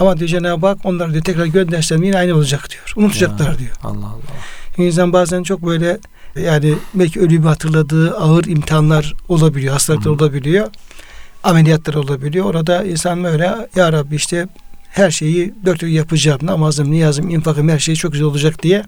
Ama 0.00 0.18
diyor 0.18 0.28
Cenab-ı 0.28 0.66
Hak 0.66 0.78
onları 0.84 1.12
diyor 1.12 1.24
tekrar 1.24 1.46
göndersem 1.46 2.02
yine 2.02 2.18
aynı 2.18 2.34
olacak 2.34 2.70
diyor. 2.70 2.92
Unutacaklar 2.96 3.50
ya, 3.50 3.58
diyor. 3.58 3.70
Allah 3.84 4.06
Allah. 4.06 4.84
İnsan 4.84 5.12
bazen 5.12 5.42
çok 5.42 5.66
böyle 5.66 5.98
yani 6.40 6.74
belki 6.94 7.20
ölümü 7.20 7.46
hatırladığı 7.46 8.16
ağır 8.16 8.44
imtihanlar 8.44 9.14
olabiliyor, 9.28 9.72
hastalıklar 9.72 10.10
olabiliyor. 10.10 10.68
Ameliyatlar 11.44 11.94
olabiliyor. 11.94 12.44
Orada 12.44 12.84
insan 12.84 13.24
böyle 13.24 13.68
ya 13.76 13.92
Rabbi 13.92 14.16
işte 14.16 14.48
her 14.88 15.10
şeyi 15.10 15.54
dört 15.64 15.82
yapacağım. 15.82 16.40
Namazım, 16.42 16.90
niyazım, 16.90 17.30
infakım 17.30 17.68
her 17.68 17.78
şey 17.78 17.94
çok 17.94 18.12
güzel 18.12 18.26
olacak 18.26 18.62
diye 18.62 18.84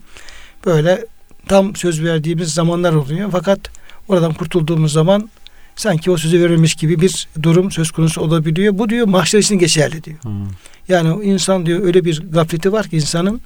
böyle 0.67 1.07
tam 1.49 1.77
söz 1.77 2.05
verdiğimiz 2.05 2.55
zamanlar 2.55 2.93
oluyor. 2.93 3.29
Fakat 3.33 3.61
oradan 4.09 4.33
kurtulduğumuz 4.33 4.93
zaman 4.93 5.31
sanki 5.77 6.11
o 6.11 6.17
sözü 6.17 6.41
verilmiş 6.41 6.75
gibi 6.75 7.01
bir 7.01 7.29
durum 7.43 7.71
söz 7.71 7.91
konusu 7.91 8.21
olabiliyor. 8.21 8.79
Bu 8.79 8.89
diyor 8.89 9.07
mahşer 9.07 9.39
için 9.39 9.59
geçerli 9.59 10.05
diyor. 10.05 10.23
Hmm. 10.23 10.49
Yani 10.89 11.25
insan 11.25 11.67
diyor 11.67 11.85
öyle 11.85 12.05
bir 12.05 12.31
gafleti 12.31 12.73
var 12.73 12.89
ki 12.89 12.97
insanın 12.97 13.41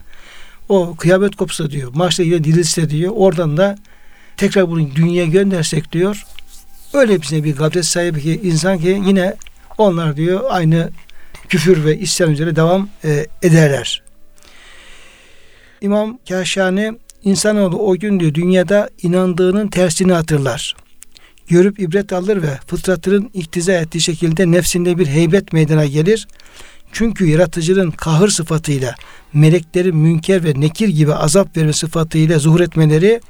o 0.68 0.96
kıyamet 0.96 1.36
kopsa 1.36 1.70
diyor. 1.70 1.90
Mahşer 1.94 2.24
yine 2.24 2.44
dirilse 2.44 2.90
diyor. 2.90 3.12
Oradan 3.16 3.56
da 3.56 3.76
tekrar 4.36 4.70
bunu 4.70 4.94
dünyaya 4.94 5.26
göndersek 5.26 5.92
diyor. 5.92 6.24
Öyle 6.92 7.22
bir, 7.22 7.44
bir 7.44 7.56
gaflet 7.56 7.84
sahibi 7.84 8.22
ki 8.22 8.40
insan 8.42 8.78
ki 8.78 9.02
yine 9.06 9.34
onlar 9.78 10.16
diyor 10.16 10.40
aynı 10.48 10.90
küfür 11.48 11.84
ve 11.84 11.98
isyan 11.98 12.30
üzere 12.30 12.56
devam 12.56 12.88
e, 13.04 13.26
ederler. 13.42 14.02
İmam 15.80 16.18
Kaşani 16.28 16.92
insanoğlu 17.24 17.78
o 17.78 17.96
gün 17.96 18.20
diyor 18.20 18.34
dünyada 18.34 18.90
inandığının 19.02 19.68
tersini 19.68 20.12
hatırlar 20.12 20.74
görüp 21.48 21.80
ibret 21.80 22.12
alır 22.12 22.42
ve 22.42 22.58
fıtratının 22.66 23.30
iktiza 23.34 23.72
ettiği 23.72 24.00
şekilde 24.00 24.50
nefsinde 24.50 24.98
bir 24.98 25.06
heybet 25.06 25.52
meydana 25.52 25.86
gelir. 25.86 26.28
Çünkü 26.94 27.26
yaratıcının 27.26 27.90
kahır 27.90 28.28
sıfatıyla 28.28 28.94
meleklerin 29.32 29.96
münker 29.96 30.44
ve 30.44 30.60
nekir 30.60 30.88
gibi 30.88 31.14
azap 31.14 31.56
verme 31.56 31.72
sıfatıyla 31.72 32.38
zuhur 32.38 32.60
etmeleri 32.60 33.20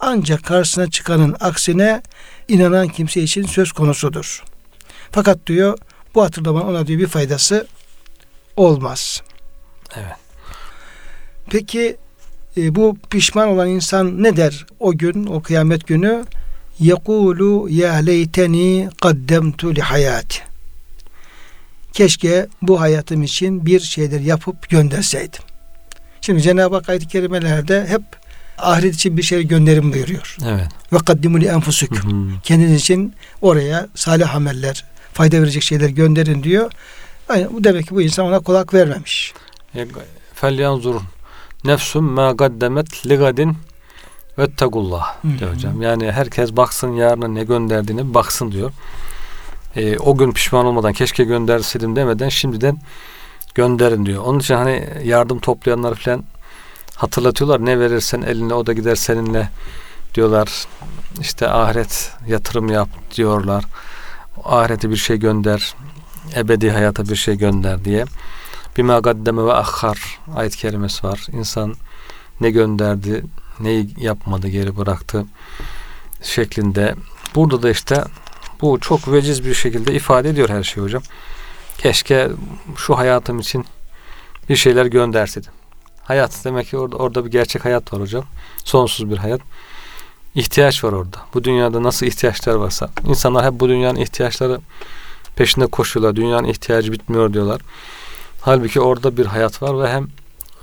ancak 0.00 0.44
karşısına 0.44 0.90
çıkanın 0.90 1.36
aksine 1.40 2.02
inanan 2.48 2.88
kimse 2.88 3.22
için 3.22 3.42
söz 3.46 3.72
konusudur. 3.72 4.44
Fakat 5.10 5.46
diyor 5.46 5.78
bu 6.14 6.22
hatırlamanın 6.22 6.66
ona 6.66 6.86
diyor 6.86 7.00
bir 7.00 7.06
faydası 7.06 7.66
olmaz. 8.56 9.22
Evet. 9.96 10.16
Peki 11.50 11.96
e, 12.56 12.74
bu 12.74 12.96
pişman 13.10 13.48
olan 13.48 13.68
insan 13.68 14.22
ne 14.22 14.36
der 14.36 14.66
o 14.80 14.92
gün, 14.92 15.26
o 15.26 15.42
kıyamet 15.42 15.86
günü? 15.86 16.24
yekulu 16.80 17.68
ya 17.70 17.94
leyteni 17.94 18.88
kaddemtu 19.00 19.74
li 19.74 19.80
hayati. 19.80 20.53
Keşke 21.94 22.46
bu 22.62 22.80
hayatım 22.80 23.22
için 23.22 23.66
bir 23.66 23.80
şeyler 23.80 24.20
yapıp 24.20 24.68
gönderseydim. 24.68 25.40
Şimdi 26.20 26.42
Cenab-ı 26.42 26.74
Hak 26.74 26.88
ayet-i 26.88 27.08
kerimelerde 27.08 27.86
hep 27.86 28.02
ahiret 28.58 28.94
için 28.94 29.16
bir 29.16 29.22
şey 29.22 29.42
gönderin 29.42 29.92
buyuruyor. 29.92 30.36
Evet. 30.46 30.66
Ve 30.92 30.98
kaddimu 30.98 31.40
li 31.40 31.50
hı. 31.50 31.60
Kendiniz 32.42 32.80
için 32.80 33.14
oraya 33.42 33.88
salih 33.94 34.34
ameller, 34.34 34.84
fayda 35.12 35.42
verecek 35.42 35.62
şeyler 35.62 35.88
gönderin 35.88 36.42
diyor. 36.42 36.72
Yani 37.28 37.46
bu 37.52 37.64
demek 37.64 37.88
ki 37.88 37.94
bu 37.94 38.02
insan 38.02 38.26
ona 38.26 38.40
kulak 38.40 38.74
vermemiş. 38.74 39.34
E, 39.74 39.86
Felyanzur 40.34 41.00
nefsum 41.64 42.04
ma 42.04 42.32
gaddemet 42.32 43.06
ligadin 43.06 43.56
vettegullah 44.38 45.22
Hı 45.22 45.28
hı. 45.28 45.38
diyor 45.38 45.54
hocam. 45.54 45.82
Yani 45.82 46.12
herkes 46.12 46.52
baksın 46.52 46.92
yarına 46.92 47.28
ne 47.28 47.44
gönderdiğine 47.44 48.08
bir 48.08 48.14
baksın 48.14 48.52
diyor. 48.52 48.72
E, 49.76 49.98
o 49.98 50.16
gün 50.16 50.32
pişman 50.32 50.66
olmadan 50.66 50.92
keşke 50.92 51.24
gönderseydim 51.24 51.96
demeden 51.96 52.28
şimdiden 52.28 52.78
gönderin 53.54 54.06
diyor. 54.06 54.22
Onun 54.24 54.38
için 54.38 54.54
hani 54.54 54.88
yardım 55.04 55.38
toplayanlar 55.38 55.94
falan 55.94 56.24
hatırlatıyorlar. 56.96 57.64
Ne 57.64 57.80
verirsen 57.80 58.22
eline 58.22 58.54
o 58.54 58.66
da 58.66 58.72
gider 58.72 58.94
seninle 58.94 59.48
diyorlar. 60.14 60.66
İşte 61.20 61.48
ahiret 61.48 62.12
yatırım 62.28 62.68
yap 62.68 62.88
diyorlar. 63.16 63.64
Ahirete 64.44 64.90
bir 64.90 64.96
şey 64.96 65.16
gönder. 65.16 65.74
Ebedi 66.36 66.70
hayata 66.70 67.08
bir 67.08 67.16
şey 67.16 67.38
gönder 67.38 67.84
diye. 67.84 68.04
Bima 68.76 68.98
gaddeme 68.98 69.44
ve 69.44 69.52
ahhar 69.52 70.20
ayet 70.36 70.56
kerimesi 70.56 71.06
var. 71.06 71.26
İnsan 71.32 71.74
ne 72.40 72.50
gönderdi, 72.50 73.24
neyi 73.60 73.94
yapmadı, 73.98 74.48
geri 74.48 74.76
bıraktı 74.76 75.24
şeklinde. 76.22 76.94
Burada 77.34 77.62
da 77.62 77.70
işte 77.70 78.04
bu 78.64 78.80
çok 78.80 79.12
veciz 79.12 79.44
bir 79.44 79.54
şekilde 79.54 79.94
ifade 79.94 80.28
ediyor 80.28 80.48
her 80.48 80.62
şey 80.62 80.82
hocam. 80.82 81.02
Keşke 81.78 82.30
şu 82.76 82.98
hayatım 82.98 83.38
için 83.38 83.64
bir 84.48 84.56
şeyler 84.56 84.86
gönderseydim. 84.86 85.52
Hayat 86.02 86.44
demek 86.44 86.68
ki 86.68 86.78
orada 86.78 86.96
orada 86.96 87.24
bir 87.24 87.30
gerçek 87.30 87.64
hayat 87.64 87.92
var 87.92 88.00
hocam. 88.00 88.24
Sonsuz 88.64 89.10
bir 89.10 89.16
hayat. 89.16 89.40
İhtiyaç 90.34 90.84
var 90.84 90.92
orada. 90.92 91.16
Bu 91.34 91.44
dünyada 91.44 91.82
nasıl 91.82 92.06
ihtiyaçlar 92.06 92.54
varsa. 92.54 92.88
insanlar 93.06 93.46
hep 93.46 93.60
bu 93.60 93.68
dünyanın 93.68 93.98
ihtiyaçları 93.98 94.60
peşinde 95.36 95.66
koşuyorlar. 95.66 96.16
Dünyanın 96.16 96.48
ihtiyacı 96.48 96.92
bitmiyor 96.92 97.32
diyorlar. 97.32 97.60
Halbuki 98.40 98.80
orada 98.80 99.16
bir 99.16 99.26
hayat 99.26 99.62
var 99.62 99.82
ve 99.82 99.88
hem 99.88 100.08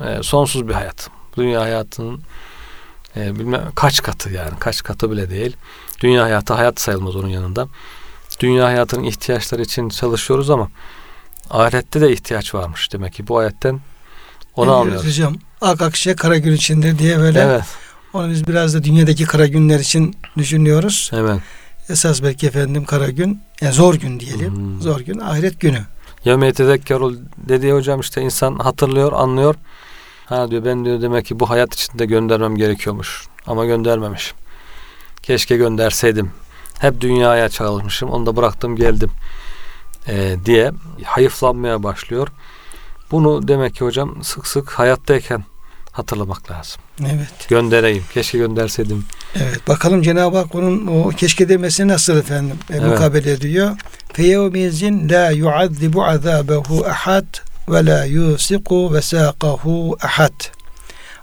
e, 0.07 0.23
sonsuz 0.23 0.67
bir 0.67 0.73
hayat. 0.73 1.09
Dünya 1.37 1.61
hayatının 1.61 2.21
e, 3.17 3.35
bilmem 3.35 3.71
kaç 3.75 4.03
katı 4.03 4.29
yani 4.29 4.51
kaç 4.59 4.83
katı 4.83 5.11
bile 5.11 5.29
değil. 5.29 5.57
Dünya 6.01 6.23
hayatı 6.23 6.53
hayat 6.53 6.79
sayılmaz 6.79 7.15
onun 7.15 7.27
yanında. 7.29 7.67
Dünya 8.39 8.65
hayatının 8.65 9.03
ihtiyaçları 9.03 9.61
için 9.61 9.89
çalışıyoruz 9.89 10.49
ama 10.49 10.69
ahirette 11.49 12.01
de 12.01 12.13
ihtiyaç 12.13 12.55
varmış. 12.55 12.93
Demek 12.93 13.13
ki 13.13 13.27
bu 13.27 13.37
ayetten 13.37 13.79
onu 14.55 14.69
Evet, 14.69 14.79
anlıyoruz. 14.79 15.07
Hocam 15.07 15.35
ak 15.61 15.81
akşe 15.81 16.15
kara 16.15 16.37
gün 16.37 16.53
içindir 16.53 16.99
diye 16.99 17.19
böyle 17.19 17.39
Evet, 17.39 17.63
onu 18.13 18.29
biz 18.29 18.47
biraz 18.47 18.73
da 18.73 18.83
dünyadaki 18.83 19.25
kara 19.25 19.47
günler 19.47 19.79
için 19.79 20.15
düşünüyoruz. 20.37 21.11
evet. 21.13 21.39
Esas 21.89 22.23
belki 22.23 22.47
efendim 22.47 22.85
kara 22.85 23.09
gün, 23.09 23.41
yani 23.61 23.73
zor 23.73 23.95
gün 23.95 24.19
diyelim. 24.19 24.55
Hmm. 24.55 24.81
Zor 24.81 24.99
gün 24.99 25.19
ahiret 25.19 25.59
günü. 25.59 25.81
Yevme 26.25 26.45
yetezekkerul 26.45 27.17
dediği 27.37 27.73
hocam 27.73 27.99
işte 27.99 28.21
insan 28.21 28.55
hatırlıyor, 28.59 29.11
anlıyor. 29.13 29.55
Ha 30.25 30.51
diyor 30.51 30.65
ben 30.65 30.85
diyor 30.85 31.01
demek 31.01 31.25
ki 31.25 31.39
bu 31.39 31.49
hayat 31.49 31.73
içinde 31.73 32.05
göndermem 32.05 32.55
gerekiyormuş. 32.55 33.27
Ama 33.47 33.65
göndermemiş. 33.65 34.33
Keşke 35.23 35.57
gönderseydim. 35.57 36.31
Hep 36.79 37.01
dünyaya 37.01 37.49
çalışmışım. 37.49 38.09
Onu 38.09 38.25
da 38.25 38.35
bıraktım 38.35 38.75
geldim. 38.75 39.11
Ee, 40.07 40.35
diye 40.45 40.71
hayıflanmaya 41.03 41.83
başlıyor. 41.83 42.27
Bunu 43.11 43.47
demek 43.47 43.75
ki 43.75 43.85
hocam 43.85 44.23
sık 44.23 44.47
sık 44.47 44.69
hayattayken 44.71 45.43
hatırlamak 45.91 46.51
lazım. 46.51 46.81
Evet. 47.01 47.49
Göndereyim. 47.49 48.03
Keşke 48.13 48.37
gönderseydim. 48.37 49.05
Evet. 49.35 49.67
Bakalım 49.67 50.01
Cenab-ı 50.01 50.37
Hak 50.37 50.55
onun 50.55 50.87
o 50.87 51.09
keşke 51.09 51.49
demesi 51.49 51.87
nasıl 51.87 52.17
efendim 52.17 52.57
e, 52.69 52.73
Evet. 52.75 52.83
mukabele 52.87 53.31
ediyor. 53.31 53.77
Feyevmizin 54.13 55.09
la 55.09 55.29
yuazzibu 55.31 56.05
azabehu 56.05 56.85
ahad 56.85 57.25
ve 57.69 57.85
la 57.85 58.05
yusiku 58.05 58.93
vesaqahu 58.93 59.97
ahad. 60.01 60.33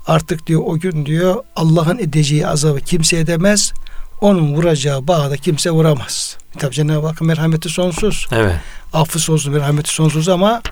Artık 0.06 0.46
diyor 0.46 0.62
o 0.66 0.78
gün 0.78 1.06
diyor 1.06 1.44
Allah'ın 1.56 1.98
edeceği 1.98 2.46
azabı 2.46 2.80
kimse 2.80 3.18
edemez. 3.18 3.72
Onun 4.20 4.54
vuracağı 4.54 5.06
bağda 5.06 5.36
kimse 5.36 5.70
vuramaz. 5.70 6.36
Tabi 6.58 6.74
Cenab-ı 6.74 7.06
Hakk'ın 7.06 7.26
merhameti 7.26 7.68
sonsuz. 7.68 8.26
Evet. 8.32 8.54
Affı 8.92 9.18
sonsuz, 9.18 9.52
merhameti 9.52 9.90
sonsuz 9.90 10.28
ama 10.28 10.62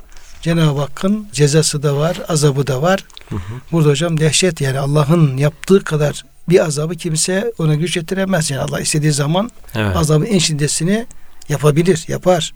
Cenab-ı 0.43 0.81
Hakk'ın 0.81 1.29
cezası 1.33 1.83
da 1.83 1.97
var, 1.97 2.17
azabı 2.29 2.67
da 2.67 2.83
var. 2.83 3.05
Hı 3.29 3.37
hı. 3.37 3.41
Burada 3.73 3.89
hocam 3.89 4.21
dehşet 4.21 4.61
yani 4.61 4.79
Allah'ın 4.79 5.37
yaptığı 5.37 5.85
kadar 5.85 6.25
bir 6.49 6.65
azabı 6.65 6.95
kimse 6.95 7.53
ona 7.59 7.75
güç 7.75 7.97
yetiremez. 7.97 8.51
Yani 8.51 8.63
Allah 8.63 8.81
istediği 8.81 9.13
zaman 9.13 9.51
Evet. 9.75 9.97
azabın 9.97 10.27
en 10.27 10.39
şiddetini 10.39 11.07
yapabilir, 11.49 12.05
yapar. 12.09 12.55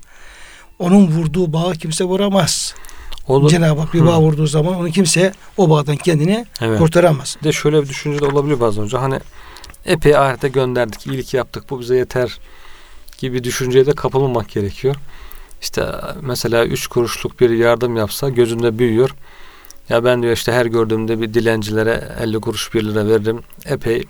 Onun 0.78 1.06
vurduğu 1.06 1.52
bağı 1.52 1.72
kimse 1.72 2.04
vuramaz. 2.04 2.74
Olur. 3.28 3.50
Cenab-ı 3.50 3.80
Hak 3.80 3.94
bir 3.94 4.06
bağ 4.06 4.20
vurduğu 4.20 4.46
zaman 4.46 4.74
onu 4.74 4.90
kimse 4.90 5.32
o 5.56 5.70
bağdan 5.70 5.96
kendini 5.96 6.46
Evet. 6.60 6.78
kurtaramaz. 6.78 7.36
Bir 7.40 7.44
de 7.44 7.52
şöyle 7.52 7.82
bir 7.82 7.88
düşünce 7.88 8.20
de 8.20 8.24
olabiliyor 8.26 8.60
bazen 8.60 8.84
önce. 8.84 8.96
Hani 8.96 9.20
epey 9.86 10.16
ahirete 10.16 10.48
gönderdik, 10.48 11.06
iyilik 11.06 11.34
yaptık, 11.34 11.70
bu 11.70 11.80
bize 11.80 11.96
yeter 11.96 12.38
gibi 13.18 13.44
düşünceye 13.44 13.86
de 13.86 13.92
kapılmamak 13.92 14.48
gerekiyor. 14.48 14.96
İşte 15.62 15.86
mesela 16.20 16.64
üç 16.64 16.86
kuruşluk 16.86 17.40
bir 17.40 17.50
yardım 17.50 17.96
yapsa 17.96 18.28
gözünde 18.28 18.78
büyüyor. 18.78 19.14
Ya 19.88 20.04
ben 20.04 20.22
diyor 20.22 20.32
işte 20.32 20.52
her 20.52 20.66
gördüğümde 20.66 21.20
bir 21.20 21.34
dilencilere 21.34 22.14
50 22.20 22.40
kuruş 22.40 22.74
1 22.74 22.84
lira 22.84 23.06
veririm. 23.06 23.40
Epey 23.64 24.04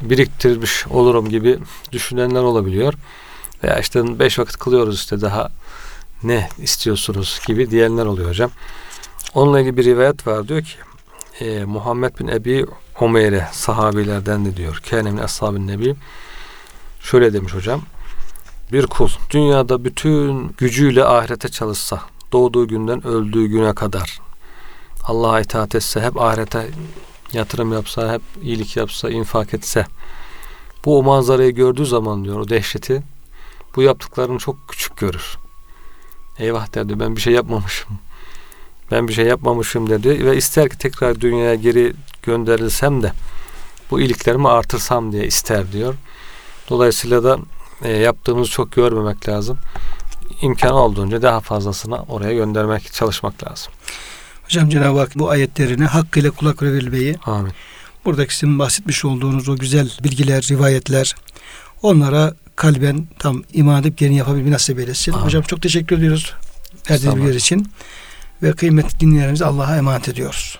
biriktirmiş 0.00 0.86
olurum 0.86 1.28
gibi 1.28 1.58
düşünenler 1.92 2.42
olabiliyor. 2.42 2.94
Veya 3.64 3.78
işte 3.78 4.18
beş 4.18 4.38
vakit 4.38 4.56
kılıyoruz 4.56 4.96
işte 4.96 5.20
daha 5.20 5.48
ne 6.22 6.48
istiyorsunuz 6.58 7.40
gibi 7.46 7.70
diyenler 7.70 8.06
oluyor 8.06 8.28
hocam. 8.28 8.50
Onunla 9.34 9.60
ilgili 9.60 9.76
bir 9.76 9.84
rivayet 9.84 10.26
var 10.26 10.48
diyor 10.48 10.62
ki 10.62 10.74
e, 11.44 11.64
Muhammed 11.64 12.18
bin 12.18 12.28
Ebi 12.28 12.66
Humeyre 12.98 13.48
sahabilerden 13.52 14.44
de 14.44 14.56
diyor. 14.56 14.82
Kânemin 14.90 15.18
ashabın 15.18 15.66
nebi. 15.66 15.94
Şöyle 17.00 17.32
demiş 17.32 17.54
hocam. 17.54 17.82
Bir 18.72 18.86
kul 18.86 19.08
dünyada 19.30 19.84
bütün 19.84 20.48
gücüyle 20.58 21.04
ahirete 21.04 21.48
çalışsa 21.48 22.02
doğduğu 22.32 22.68
günden 22.68 23.06
öldüğü 23.06 23.46
güne 23.46 23.74
kadar 23.74 24.20
Allah'a 25.04 25.40
itaat 25.40 25.74
etse 25.74 26.00
hep 26.00 26.20
ahirete 26.20 26.70
yatırım 27.32 27.72
yapsa 27.72 28.12
hep 28.12 28.22
iyilik 28.42 28.76
yapsa 28.76 29.10
infak 29.10 29.54
etse 29.54 29.86
bu 30.84 30.98
o 30.98 31.02
manzarayı 31.02 31.54
gördüğü 31.54 31.86
zaman 31.86 32.24
diyor 32.24 32.40
o 32.40 32.48
dehşeti 32.48 33.02
bu 33.76 33.82
yaptıklarını 33.82 34.38
çok 34.38 34.68
küçük 34.68 34.96
görür. 34.96 35.38
Eyvah 36.38 36.74
der 36.74 36.88
diyor 36.88 37.00
ben 37.00 37.16
bir 37.16 37.20
şey 37.20 37.32
yapmamışım. 37.32 37.90
Ben 38.90 39.08
bir 39.08 39.12
şey 39.12 39.26
yapmamışım 39.26 39.90
dedi 39.90 40.26
ve 40.26 40.36
ister 40.36 40.68
ki 40.68 40.78
tekrar 40.78 41.20
dünyaya 41.20 41.54
geri 41.54 41.92
gönderilsem 42.22 43.02
de 43.02 43.12
bu 43.90 44.00
iyiliklerimi 44.00 44.48
artırsam 44.48 45.12
diye 45.12 45.26
ister 45.26 45.72
diyor. 45.72 45.94
Dolayısıyla 46.70 47.24
da 47.24 47.38
e, 47.82 47.92
yaptığımızı 47.92 48.50
çok 48.50 48.72
görmemek 48.72 49.28
lazım. 49.28 49.58
İmkan 50.42 50.72
olduğunca 50.72 51.22
daha 51.22 51.40
fazlasını 51.40 52.02
oraya 52.02 52.34
göndermek, 52.34 52.92
çalışmak 52.92 53.44
lazım. 53.44 53.72
Hocam 54.44 54.68
Cenab-ı 54.68 54.98
Hak 54.98 55.18
bu 55.18 55.30
ayetlerine 55.30 55.84
hakkıyla 55.84 56.30
kulak 56.30 56.62
verilmeyi, 56.62 57.16
Amin. 57.26 57.52
buradaki 58.04 58.34
sizin 58.34 58.58
bahsetmiş 58.58 59.04
olduğunuz 59.04 59.48
o 59.48 59.56
güzel 59.56 59.90
bilgiler, 60.04 60.48
rivayetler 60.50 61.14
onlara 61.82 62.34
kalben 62.56 63.06
tam 63.18 63.42
iman 63.52 63.80
edip 63.80 63.98
gelin 63.98 64.12
yapabilmeyi 64.12 64.52
nasip 64.52 64.78
eylesin. 64.78 65.12
Amin. 65.12 65.24
Hocam 65.24 65.42
çok 65.42 65.62
teşekkür 65.62 65.98
ediyoruz 65.98 66.34
verdiğiniz 66.90 67.16
bilgiler 67.16 67.34
için 67.34 67.72
ve 68.42 68.52
kıymetli 68.52 69.00
dinleyenlerimizi 69.00 69.44
Allah'a 69.44 69.76
emanet 69.76 70.08
ediyoruz. 70.08 70.58